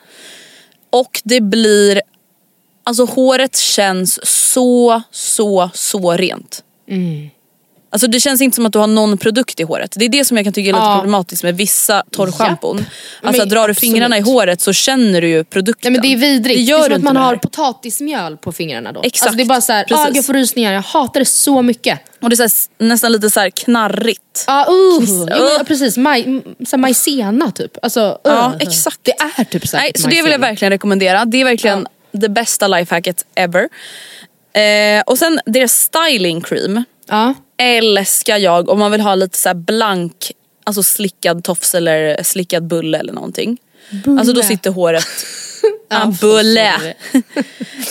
[0.90, 2.02] Och det blir,
[2.84, 4.20] alltså håret känns
[4.52, 6.64] så, så, så rent.
[6.90, 7.30] Mm.
[7.96, 9.96] Alltså det känns inte som att du har någon produkt i håret.
[10.00, 10.96] Det är det som jag kan tycka är lite Ja.
[10.96, 12.78] problematiskt med vissa torrschampon.
[12.78, 12.88] Japp.
[13.22, 13.80] Alltså Men drar du absolut.
[13.80, 15.94] fingrarna i håret så känner du ju produkten.
[15.94, 16.58] Nej men det är vidrigt.
[16.58, 19.02] Det Det, gör är som att man det har potatismjöl på fingrarna då.
[19.04, 19.28] Exakt.
[19.28, 22.00] Alltså det är bara såhär, ah, jag får rysningar, jag hatar det så mycket.
[22.22, 24.44] Och det är så här, nästan lite så knarrigt.
[24.48, 27.78] Ja uh, ja, ja, precis, Maj, så majsena typ.
[27.82, 28.56] Alltså, Ja, uh.
[28.60, 29.00] exakt.
[29.02, 31.26] Det är typ säkert Nej, så det vill jag verkligen rekommendera.
[31.26, 33.70] Det är verkligen det bästa lifehacket ever.
[34.54, 37.34] Eh, och sen deras styling cream Ja.
[37.58, 40.32] Älskar jag om man vill ha lite så blank,
[40.64, 43.58] alltså slickad tofs eller slickad bulle eller någonting.
[44.20, 45.06] Alltså då sitter håret,
[45.90, 46.72] ja, bulle.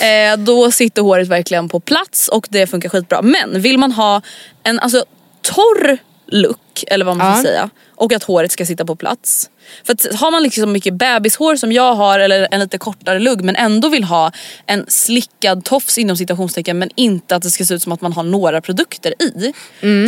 [0.01, 3.23] eh, då sitter håret verkligen på plats och det funkar skitbra.
[3.23, 4.23] Men vill man ha
[4.63, 5.05] en alltså,
[5.43, 7.51] torr look, eller vad man ska Ja.
[7.53, 9.51] säga, och att håret ska sitta på plats.
[9.85, 13.45] För att har man liksom mycket bebishår som jag har eller en lite kortare lugg
[13.45, 14.33] men ändå vill ha
[14.67, 18.13] en slickad tofs inom citationstecken men inte att det ska se ut som att man
[18.13, 19.53] har några produkter i.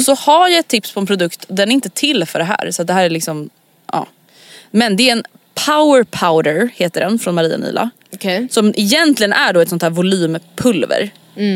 [0.00, 2.70] Så har jag ett tips på en produkt, den är inte till för det här.
[2.70, 3.50] Så det här är liksom,
[3.92, 4.06] ja.
[4.70, 5.24] Men det är en
[5.66, 7.90] power powder heter den från Maria Nila.
[8.14, 8.48] Okej.
[8.50, 11.10] Som egentligen är då ett sånt här volympulver.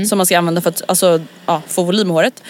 [0.09, 2.43] Som man ska använda för att alltså, ja, få volym i håret.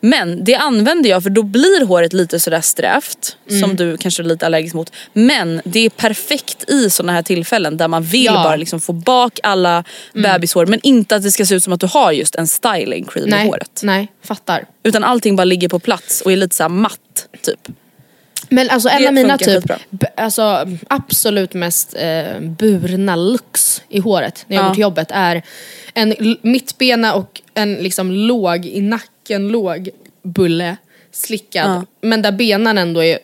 [0.00, 3.36] Men det använder jag för då blir håret lite sådär strävt.
[3.60, 4.92] Som du kanske är lite allergisk mot.
[5.12, 8.32] Men det är perfekt i sådana här tillfällen där man vill Ja.
[8.44, 9.84] bara liksom få bak alla
[10.14, 10.66] bebishår.
[10.66, 13.28] Men inte att det ska se ut som att du har just en styling cream
[13.28, 13.80] i Nej, håret.
[13.82, 14.64] nej, fattar.
[14.82, 17.60] Utan allting bara ligger på plats och är lite såhär matt typ.
[18.48, 19.64] Men alltså en av mina typ,
[20.16, 24.68] alltså, absolut mest eh, burna looks i håret när jag Ja.
[24.68, 25.42] går till jobbet är
[25.94, 29.88] en mittbena och en liksom låg i nacken, låg
[30.22, 30.76] bulle,
[31.12, 31.70] slickad.
[31.70, 31.84] Ja.
[32.00, 33.18] Men där benen ändå är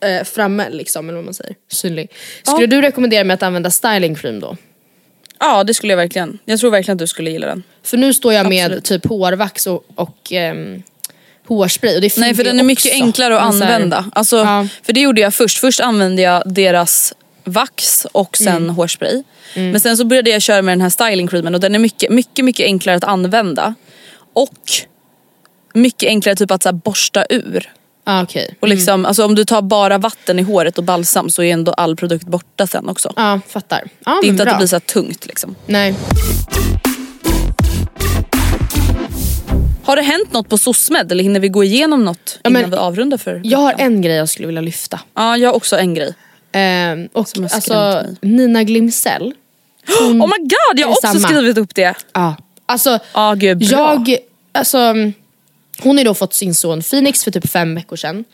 [0.00, 2.10] eh, framme liksom, eller vad man säger, synlig.
[2.42, 4.56] Skulle du rekommendera mig att använda styling cream då?
[5.38, 6.38] Ja det skulle jag verkligen.
[6.44, 7.62] Jag tror verkligen att du skulle gilla den.
[7.82, 8.84] För nu står jag med Absolut.
[8.84, 10.82] typ hårvax och, och ehm,
[11.54, 13.02] hårspray och det Nej för den är mycket också.
[13.04, 14.04] enklare att använda.
[14.12, 14.66] Alltså, Ja.
[14.82, 15.58] För det gjorde jag först.
[15.58, 18.70] Först använde jag deras vax och sen Mm.
[18.70, 19.22] hårspray.
[19.54, 22.10] Men sen så började jag köra med den här styling creamen och den är mycket,
[22.10, 23.74] mycket, mycket enklare att använda.
[24.32, 24.58] Och
[25.74, 27.72] mycket enklare typ att så borsta ur.
[28.04, 28.54] Ah, okej.
[28.60, 31.72] Och liksom, alltså, om du tar bara vatten i håret och balsam så är ändå
[31.72, 33.12] all produkt borta sen också.
[33.16, 33.88] Ja, fattar.
[34.04, 34.52] Ja, det är inte bra.
[34.52, 35.54] att det blir så tungt liksom.
[35.66, 35.94] Nej.
[39.90, 42.76] Har det hänt något på SOSMED eller hinner vi gå igenom något Ja, innan vi
[42.76, 45.00] avrundar för Jag har en grej jag skulle vilja lyfta.
[45.14, 46.14] Ja jag har också en grej.
[46.52, 48.04] Ehm, och alltså.
[48.20, 49.34] Nina Glimsell.
[50.00, 51.28] Oh my god jag har också samma.
[51.28, 51.94] skrivit upp det.
[52.12, 52.36] Ja.
[52.66, 54.04] Alltså, Ja gud bra.
[54.06, 54.16] jag,
[54.52, 54.78] alltså,
[55.82, 58.24] hon har då fått sin son Phoenix för typ fem veckor sedan.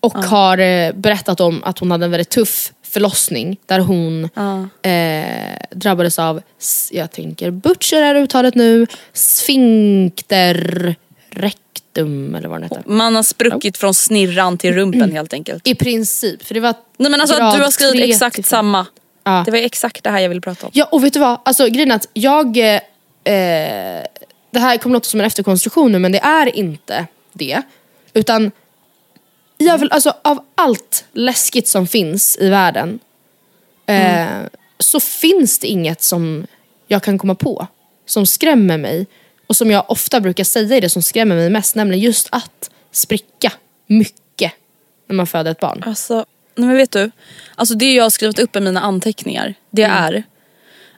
[0.00, 4.24] Och har eh, berättat om att hon hade en väldigt tuff förlossning där hon
[4.82, 6.42] eh, drabbades av,
[6.90, 10.96] jag tänker butcher är uttalet nu, sfinkter
[11.30, 12.82] rectum eller vad den heter.
[12.86, 15.68] Man har spruckit från snirran till rumpen helt enkelt.
[15.68, 18.86] I princip, för det var Nej men alltså du har skrivit exakt till samma.
[19.24, 19.42] Ja.
[19.44, 20.72] Det var exakt det här jag ville prata om.
[20.74, 22.74] Ja och vet du vad, alltså grejen att jag, eh,
[23.34, 24.04] eh,
[24.50, 27.62] det här kommer låta som en efterkonstruktion nu men det är inte det.
[28.14, 28.50] Utan
[29.56, 32.98] jag vill, alltså, av allt läskigt som finns i världen
[33.86, 34.26] eh,
[34.78, 36.46] så finns det inget som
[36.86, 37.66] jag kan komma på
[38.06, 39.06] som skrämmer mig.
[39.46, 42.70] Och som jag ofta brukar säga är det som skrämmer mig mest, nämligen just att
[42.92, 43.52] spricka
[43.86, 44.52] mycket
[45.06, 45.82] när man föder ett barn.
[45.86, 46.14] Alltså,
[46.54, 47.10] nej men vet du.
[47.54, 49.96] Alltså det jag har skrivit upp i mina anteckningar, det Mm.
[50.04, 50.22] är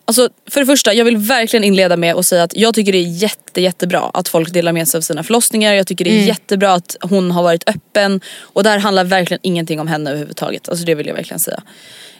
[0.08, 2.98] Alltså för det första, jag vill verkligen inleda med att säga att jag tycker det
[2.98, 5.74] är jätte, jättebra att folk delar med sig av sina förlossningar.
[5.74, 6.26] Jag tycker det är Mm.
[6.26, 8.20] jättebra att hon har varit öppen.
[8.40, 10.68] Och det här handlar verkligen ingenting om henne överhuvudtaget.
[10.68, 11.62] Alltså det vill jag verkligen säga.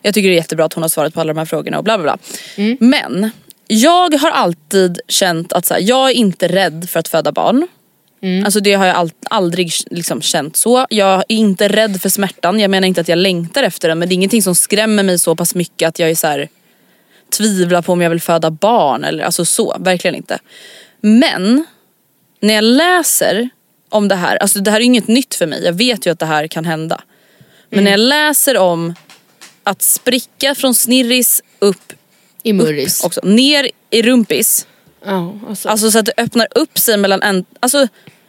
[0.03, 1.85] Jag tycker det är jättebra att hon har svarat på alla de här frågorna och
[1.85, 2.19] bla bla bla.
[2.65, 2.77] Mm.
[2.81, 3.31] Men
[3.69, 7.67] jag har alltid känt att så här, jag är inte rädd för att föda barn.
[8.45, 10.87] Alltså det har jag all, aldrig liksom känt så.
[10.91, 12.61] Jag är inte rädd för smärtan.
[12.61, 15.19] Jag menar inte att jag längtar efter den men det är ingenting som skrämmer mig
[15.19, 16.49] så pass mycket att jag är så här,
[17.31, 19.77] tvivlar på om jag vill föda barn eller alltså så.
[19.81, 20.39] Verkligen inte.
[21.01, 21.65] Men
[22.41, 23.49] när jag läser
[23.89, 25.65] om det här, alltså det här är inget nytt för mig.
[25.65, 27.01] Jag vet ju att det här kan hända.
[27.71, 28.95] Men när jag läser om
[29.65, 31.93] att spricka från snirris upp
[32.43, 33.05] I Murris.
[33.05, 34.67] också, ner i rumpis.
[35.05, 35.69] Ja, alltså.
[35.69, 37.45] Alltså så att det öppnar upp sig mellan en...
[37.61, 37.89] Alltså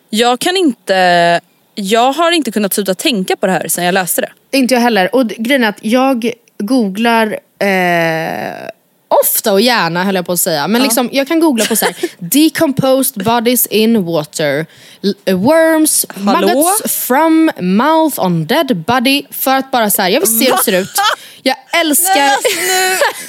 [0.09, 1.41] jag kan inte...
[1.75, 4.57] Jag har inte kunnat sluta tänka på det här sen jag läste det.
[4.57, 5.15] Inte jag heller.
[5.15, 8.69] Och grejen är att jag googlar eh,
[9.07, 10.67] ofta och gärna höll jag på att säga.
[10.67, 14.65] Men liksom, jag kan googla på så här, decomposed bodies in water,
[15.25, 16.47] eh, worms, Hallå?
[16.47, 19.23] maggots from mouth on dead body.
[19.31, 20.89] För att bara så här, jag vill se hur det ser ut.
[21.43, 22.31] Jag älskar,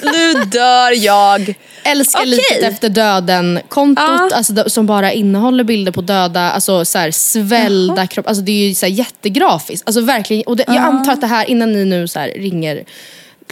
[0.05, 1.55] nu, nu dör jag.
[1.83, 2.29] älskar Okej.
[2.29, 4.29] livet efter döden kontot Ja.
[4.33, 8.29] alltså, som bara innehåller bilder på döda, alltså så här, svällda kroppar.
[8.29, 9.87] Alltså, det är ju så här, jättegrafiskt.
[9.87, 12.83] Alltså, verkligen, och det, jag antar att det här, innan ni nu så ringer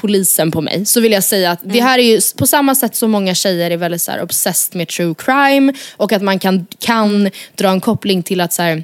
[0.02, 2.96] polisen på mig, så vill jag säga att det här är ju på samma sätt
[2.96, 6.68] som många tjejer är väldigt så här, obsessed med true crime och att man kan,
[6.80, 8.84] kan dra en koppling till att så här,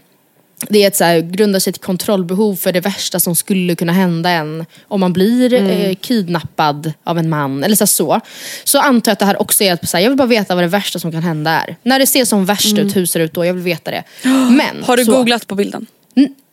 [0.69, 3.93] det är ett så här, grundar sig till kontrollbehov för det värsta som skulle kunna
[3.93, 7.63] hända en om man blir eh, kidnappad av en man.
[7.63, 8.19] Eller så, så.
[8.63, 10.55] så antar jag att det här också är att så här, jag vill bara veta
[10.55, 11.75] vad det värsta som kan hända är.
[11.83, 13.45] När det ser som värst ut, hur ser det ut då?
[13.45, 14.03] Jag vill veta det.
[14.49, 15.85] Men, Har du så, googlat på bilden?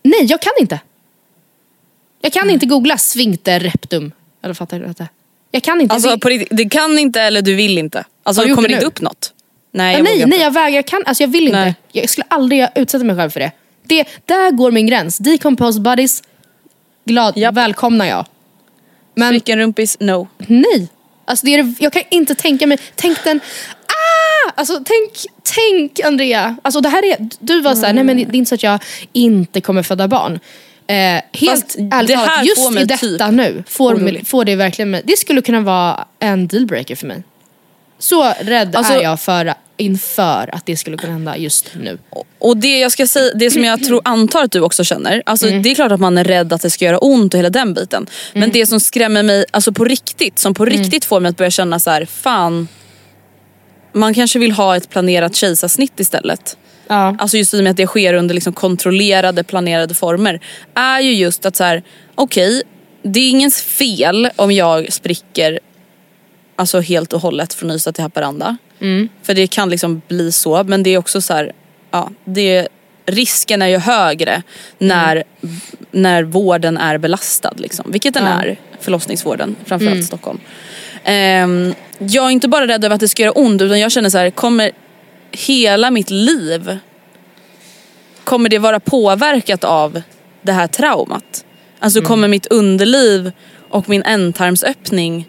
[0.03, 0.81] Nej, jag kan inte.
[2.23, 4.13] Jag kan inte googla sfinkter reptum.
[4.43, 5.09] Eller fattar du detta?
[5.51, 5.95] Jag kan inte.
[5.95, 8.05] Alltså det, på riktigt, det kan inte eller du vill inte.
[8.22, 9.32] Alltså du kommer det inte upp något?
[9.72, 10.76] Nej, ja, jag nej, nej, jag vägrar.
[10.76, 11.61] Jag, kan, alltså, jag vill inte.
[11.61, 11.74] Nej.
[11.93, 13.53] Jag skulle aldrig utsätta mig själv för det.
[13.82, 14.05] det.
[14.26, 15.18] Där går min gräns.
[15.18, 16.22] Decomposed bodies,
[17.05, 17.55] glad, Japp.
[17.55, 18.26] välkomnar jag.
[19.14, 19.97] Men Vilken rumpis?
[20.01, 20.28] No.
[20.38, 20.88] nej.
[21.24, 23.41] Alltså, det är, jag kan inte tänka mig, tänk den,
[23.86, 24.53] ah!
[24.55, 25.11] Alltså tänk,
[25.43, 26.57] tänk Andrea.
[26.62, 28.78] Alltså det här är, du var såhär, nej men det är inte så att jag
[29.12, 30.41] inte kommer föda barn.
[30.91, 35.03] Eh, helt ärligt talat, just i detta typ nu får, mig, får det verkligen mig,
[35.05, 37.22] det skulle kunna vara en dealbreaker för mig.
[37.99, 41.99] Så rädd Alltså- är jag för, inför att det skulle kunna hända just nu.
[42.38, 45.49] Och det jag ska säga, det som jag tror, antar att du också känner, alltså
[45.49, 45.62] Mm.
[45.62, 47.74] det är klart att man är rädd att det ska göra ont och hela den
[47.74, 48.07] biten.
[48.32, 48.53] Men Mm.
[48.53, 51.78] det som skrämmer mig, alltså på riktigt, som på riktigt får mig att börja känna
[51.78, 52.68] så här, fan,
[53.93, 56.57] man kanske vill ha ett planerat kejsarsnitt istället.
[56.91, 57.16] Ja.
[57.18, 60.41] Alltså just i och med att det sker under liksom kontrollerade, planerade former.
[60.74, 61.82] Är ju just att så här,
[62.14, 62.62] okej,
[63.03, 65.61] det är ingens fel om jag spricker
[66.57, 68.57] alltså helt och hållet från Ystad till Haparanda.
[69.22, 70.64] För det kan liksom bli så.
[70.64, 71.53] Men det är också så här,
[71.91, 72.68] ja, det,
[73.07, 74.43] risken är ju högre
[74.78, 75.24] när,
[75.91, 77.55] när vården är belastad.
[77.57, 80.41] Liksom, vilket den är, förlossningsvården, framförallt i Stockholm.
[81.05, 84.11] Ehm, jag är inte bara rädd över att det ska göra ont utan jag känner
[84.11, 84.70] så här, kommer
[85.33, 86.78] hela mitt liv
[88.24, 90.03] kommer det vara påverkat av
[90.43, 91.45] det här traumat?
[91.78, 93.33] Alltså kommer mitt underliv
[93.70, 95.28] och min ändtarmsöppning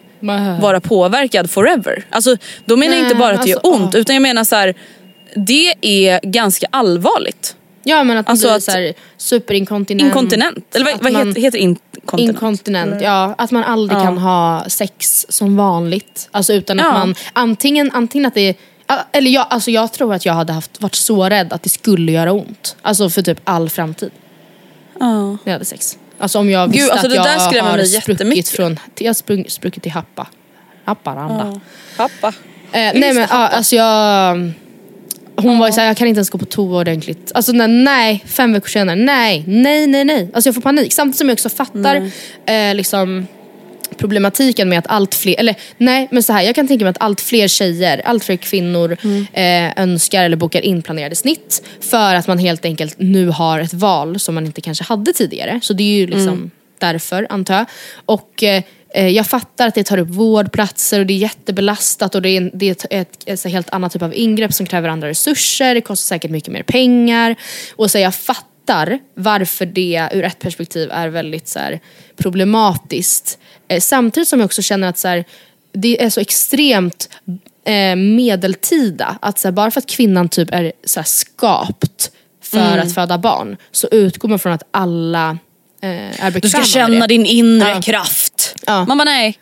[0.62, 2.06] vara påverkad forever?
[2.10, 2.36] Alltså
[2.66, 4.76] då menar jag inte bara att det gör alltså, ont utan jag menar så här,
[5.36, 7.56] det är ganska allvarligt.
[7.84, 10.08] Ja men att man Alltså blir att- så här superinkontinent.
[10.08, 12.36] Inkontinent, eller vad, Att vad man- heter, heter inkontinent?
[12.36, 13.36] Inkontinent, ja.
[13.38, 14.04] Att man aldrig Ja.
[14.04, 16.30] kan ha sex som vanligt.
[16.32, 16.92] Alltså utan att Ja.
[16.94, 18.56] man, antingen, antingen att det
[19.12, 22.12] eller jag, alltså jag tror att jag hade haft, varit så rädd att det skulle
[22.12, 22.76] göra ont.
[22.82, 24.12] Alltså för typ all framtid.
[25.00, 25.30] Ja.
[25.30, 25.98] När jag hade sex.
[26.18, 29.92] Alltså om jag visste alltså att jag har spruckit från, jag har sprung, spruckit till
[29.92, 30.28] Happa.
[30.86, 31.60] Haparanda.
[31.98, 32.28] Pappa.
[32.28, 32.34] Eh,
[32.72, 34.52] nej men ja, alltså jag...
[35.36, 37.32] Hon var ju såhär, jag kan inte ens gå på toa ordentligt.
[37.36, 40.30] Alltså nej, nej, fem veckor senare, nej, nej, nej, nej.
[40.34, 40.94] Alltså jag får panik.
[40.94, 42.12] Samtidigt som jag också fattar
[42.46, 43.28] eh, liksom
[43.98, 47.02] problematiken med att allt fler, eller nej men så här, jag kan tänka mig att
[47.02, 48.98] allt fler tjejer, allt fler kvinnor
[49.34, 53.74] eh, önskar eller bokar in planerade snitt för att man helt enkelt nu har ett
[53.74, 55.60] val som man inte kanske hade tidigare.
[55.64, 57.66] Så det är ju liksom därför antar jag.
[58.06, 58.64] Och eh,
[58.94, 62.52] eh, jag fattar att det tar upp vårdplatser och det är jättebelastat och det är,
[62.54, 65.82] det är ett, ett, ett helt annat typ av ingrepp som kräver andra resurser, det
[65.82, 67.36] kostar säkert mycket mer pengar.
[67.76, 68.51] Och så jag fattar
[69.16, 71.80] varför det ur ett perspektiv är väldigt så här,
[72.18, 73.40] problematiskt.
[73.68, 75.26] Eh, samtidigt som jag också känner att så här,
[75.74, 77.10] det är så extremt
[77.66, 79.18] eh, medeltida.
[79.22, 82.12] Att så här, bara för att kvinnan typ är så här, skapt
[82.44, 85.38] för att föda barn så utgår man från att alla
[85.82, 85.90] eh,
[86.26, 87.82] är bekväma Du ska känna din inre Ja.
[87.82, 88.56] kraft.
[88.68, 88.86] Ja.
[88.86, 89.40] Man bara nej,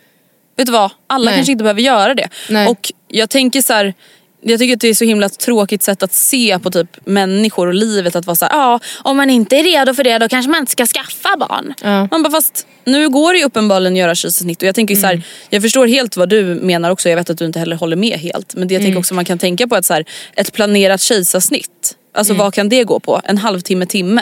[0.57, 0.91] vet du vad?
[1.07, 1.36] Alla Nej.
[1.36, 2.30] kanske inte behöver göra det.
[2.49, 2.67] Nej.
[2.67, 3.93] Och jag tänker så här.
[4.42, 7.74] Jag tycker att det är så himla tråkigt sätt att se på typ människor och
[7.74, 8.16] livet.
[8.16, 10.60] Att vara så här, ja om man inte är redo för det då kanske man
[10.60, 11.74] inte ska skaffa barn.
[11.84, 12.08] Ja.
[12.12, 15.00] Man bara fast nu går det ju uppenbarligen att göra kejsarsnitt och jag tänker så
[15.08, 15.10] Mm.
[15.20, 17.10] här, jag förstår helt vad du menar också.
[17.10, 18.56] Jag vet att du inte heller håller med helt.
[18.56, 18.88] Men det jag Mm.
[18.88, 22.70] tänker också man kan tänka på att så här, ett planerat kejsarsnitt Alltså vad kan
[22.70, 23.22] det gå på?
[23.24, 24.22] En halvtimme, timme?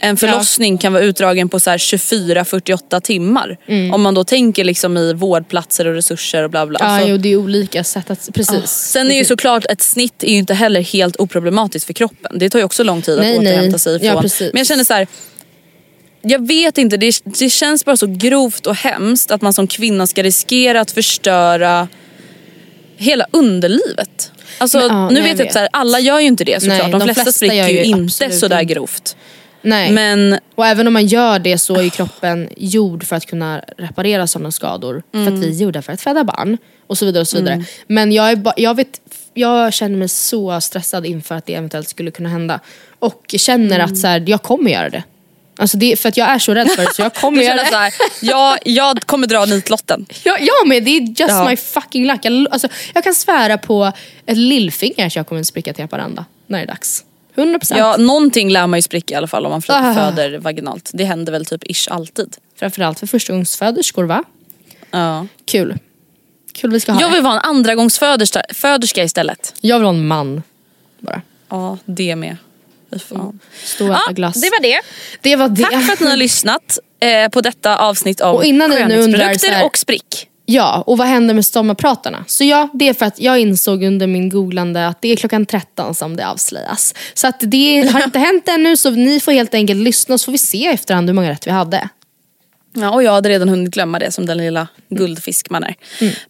[0.00, 3.56] En förlossning kan vara utdragen på så här 24-48 timmar.
[3.92, 6.78] Om man då tänker liksom i vårdplatser och resurser och bla bla.
[6.80, 8.28] Ja, Alltså, jo, det är olika sätt att...
[8.34, 8.70] Precis.
[8.70, 12.38] Sen är ju såklart ett snitt är ju inte heller helt oproblematiskt för kroppen.
[12.38, 13.52] Det tar ju också lång tid Nej, att nej.
[13.54, 14.22] återhämta sig Ja, ifrån.
[14.22, 14.52] precis.
[14.52, 15.06] Men jag känner så här.
[16.22, 20.06] Jag vet inte, det, det känns bara så grovt och hemskt att man som kvinna
[20.06, 21.88] ska riskera att förstöra
[22.96, 24.32] hela underlivet.
[24.58, 26.78] Alltså, Men, ja, nu nej, vet jag att så alla gör ju inte det såklart.
[26.82, 29.16] Nej, de, de flesta, flesta spricker ju ju inte sådär grovt.
[29.68, 29.92] Nej.
[29.92, 33.62] Men Och även om man gör det så är ju kroppen gjord för att kunna
[33.78, 35.02] reparera sådana skador.
[35.12, 36.58] För att vi är gjorda för att föda barn.
[36.86, 37.20] Och så vidare.
[37.20, 37.64] och så vidare.
[37.86, 39.00] Men jag, är jag, vet,
[39.34, 42.60] jag känner mig så stressad inför att det eventuellt skulle kunna hända.
[42.98, 45.02] Och känner att så här, jag kommer göra det.
[45.58, 45.98] Alltså det.
[46.00, 47.76] För att jag är så rädd för det så jag kommer göra det.
[47.76, 50.06] här, jag, jag kommer dra nitlotten.
[50.24, 51.48] Jag, jag med, det är just Ja.
[51.48, 52.20] my fucking luck.
[52.22, 53.92] Jag, alltså, jag kan svära på
[54.26, 57.04] ett lillfinger att jag kommer spricka till Haparanda när det är dags.
[57.42, 57.74] 100%.
[57.78, 59.94] Ja, någonting lär man ju spricka i alla fall om man Ah.
[59.94, 60.90] föder vaginalt.
[60.94, 62.36] Det händer väl typ ish alltid.
[62.58, 64.24] Framförallt för förstagångsföderskor va?
[64.90, 65.26] Ja.
[65.44, 65.78] Kul.
[66.52, 69.54] Kul vi ska ha Jag vill vara en andra gångs föderska, föderska istället.
[69.60, 70.42] Jag vill ha en man.
[70.98, 71.22] Bara.
[71.48, 72.36] Ja, det med.
[73.08, 73.38] Fan.
[73.64, 74.40] Stå och äta Ja, glass.
[74.40, 74.80] det var det.
[75.22, 75.62] Det var det.
[75.62, 78.82] Tack för att ni har lyssnat eh, på detta avsnitt om Och innan ni nu
[78.82, 80.27] undrar skönhetsprodukter här- och sprick.
[80.50, 82.24] Ja, och vad händer med sommarpratarna?
[82.26, 85.46] Så ja, det är för att jag insåg under min googlande att det är klockan
[85.46, 86.94] 13 som det avslöjas.
[87.14, 90.32] Så att det har inte hänt ännu så ni får helt enkelt lyssna så får
[90.32, 91.88] vi se i efterhand hur många rätt vi hade.
[92.74, 95.74] Ja, och jag hade redan hunnit glömma det som den lilla guldfisk man är.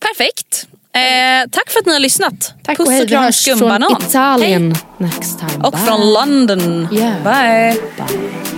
[0.00, 0.66] Perfekt.
[0.92, 2.50] Eh, tack för att ni har lyssnat.
[2.50, 2.62] Mm.
[2.64, 3.96] Tack Puss och hej, vi kram, hörs från skumbanan.
[4.08, 5.08] Italien Hej.
[5.08, 5.64] next time.
[5.64, 5.80] Och Bye.
[5.80, 6.88] från London.
[6.92, 7.22] Yeah.
[7.22, 7.80] Bye.
[7.96, 8.57] Bye.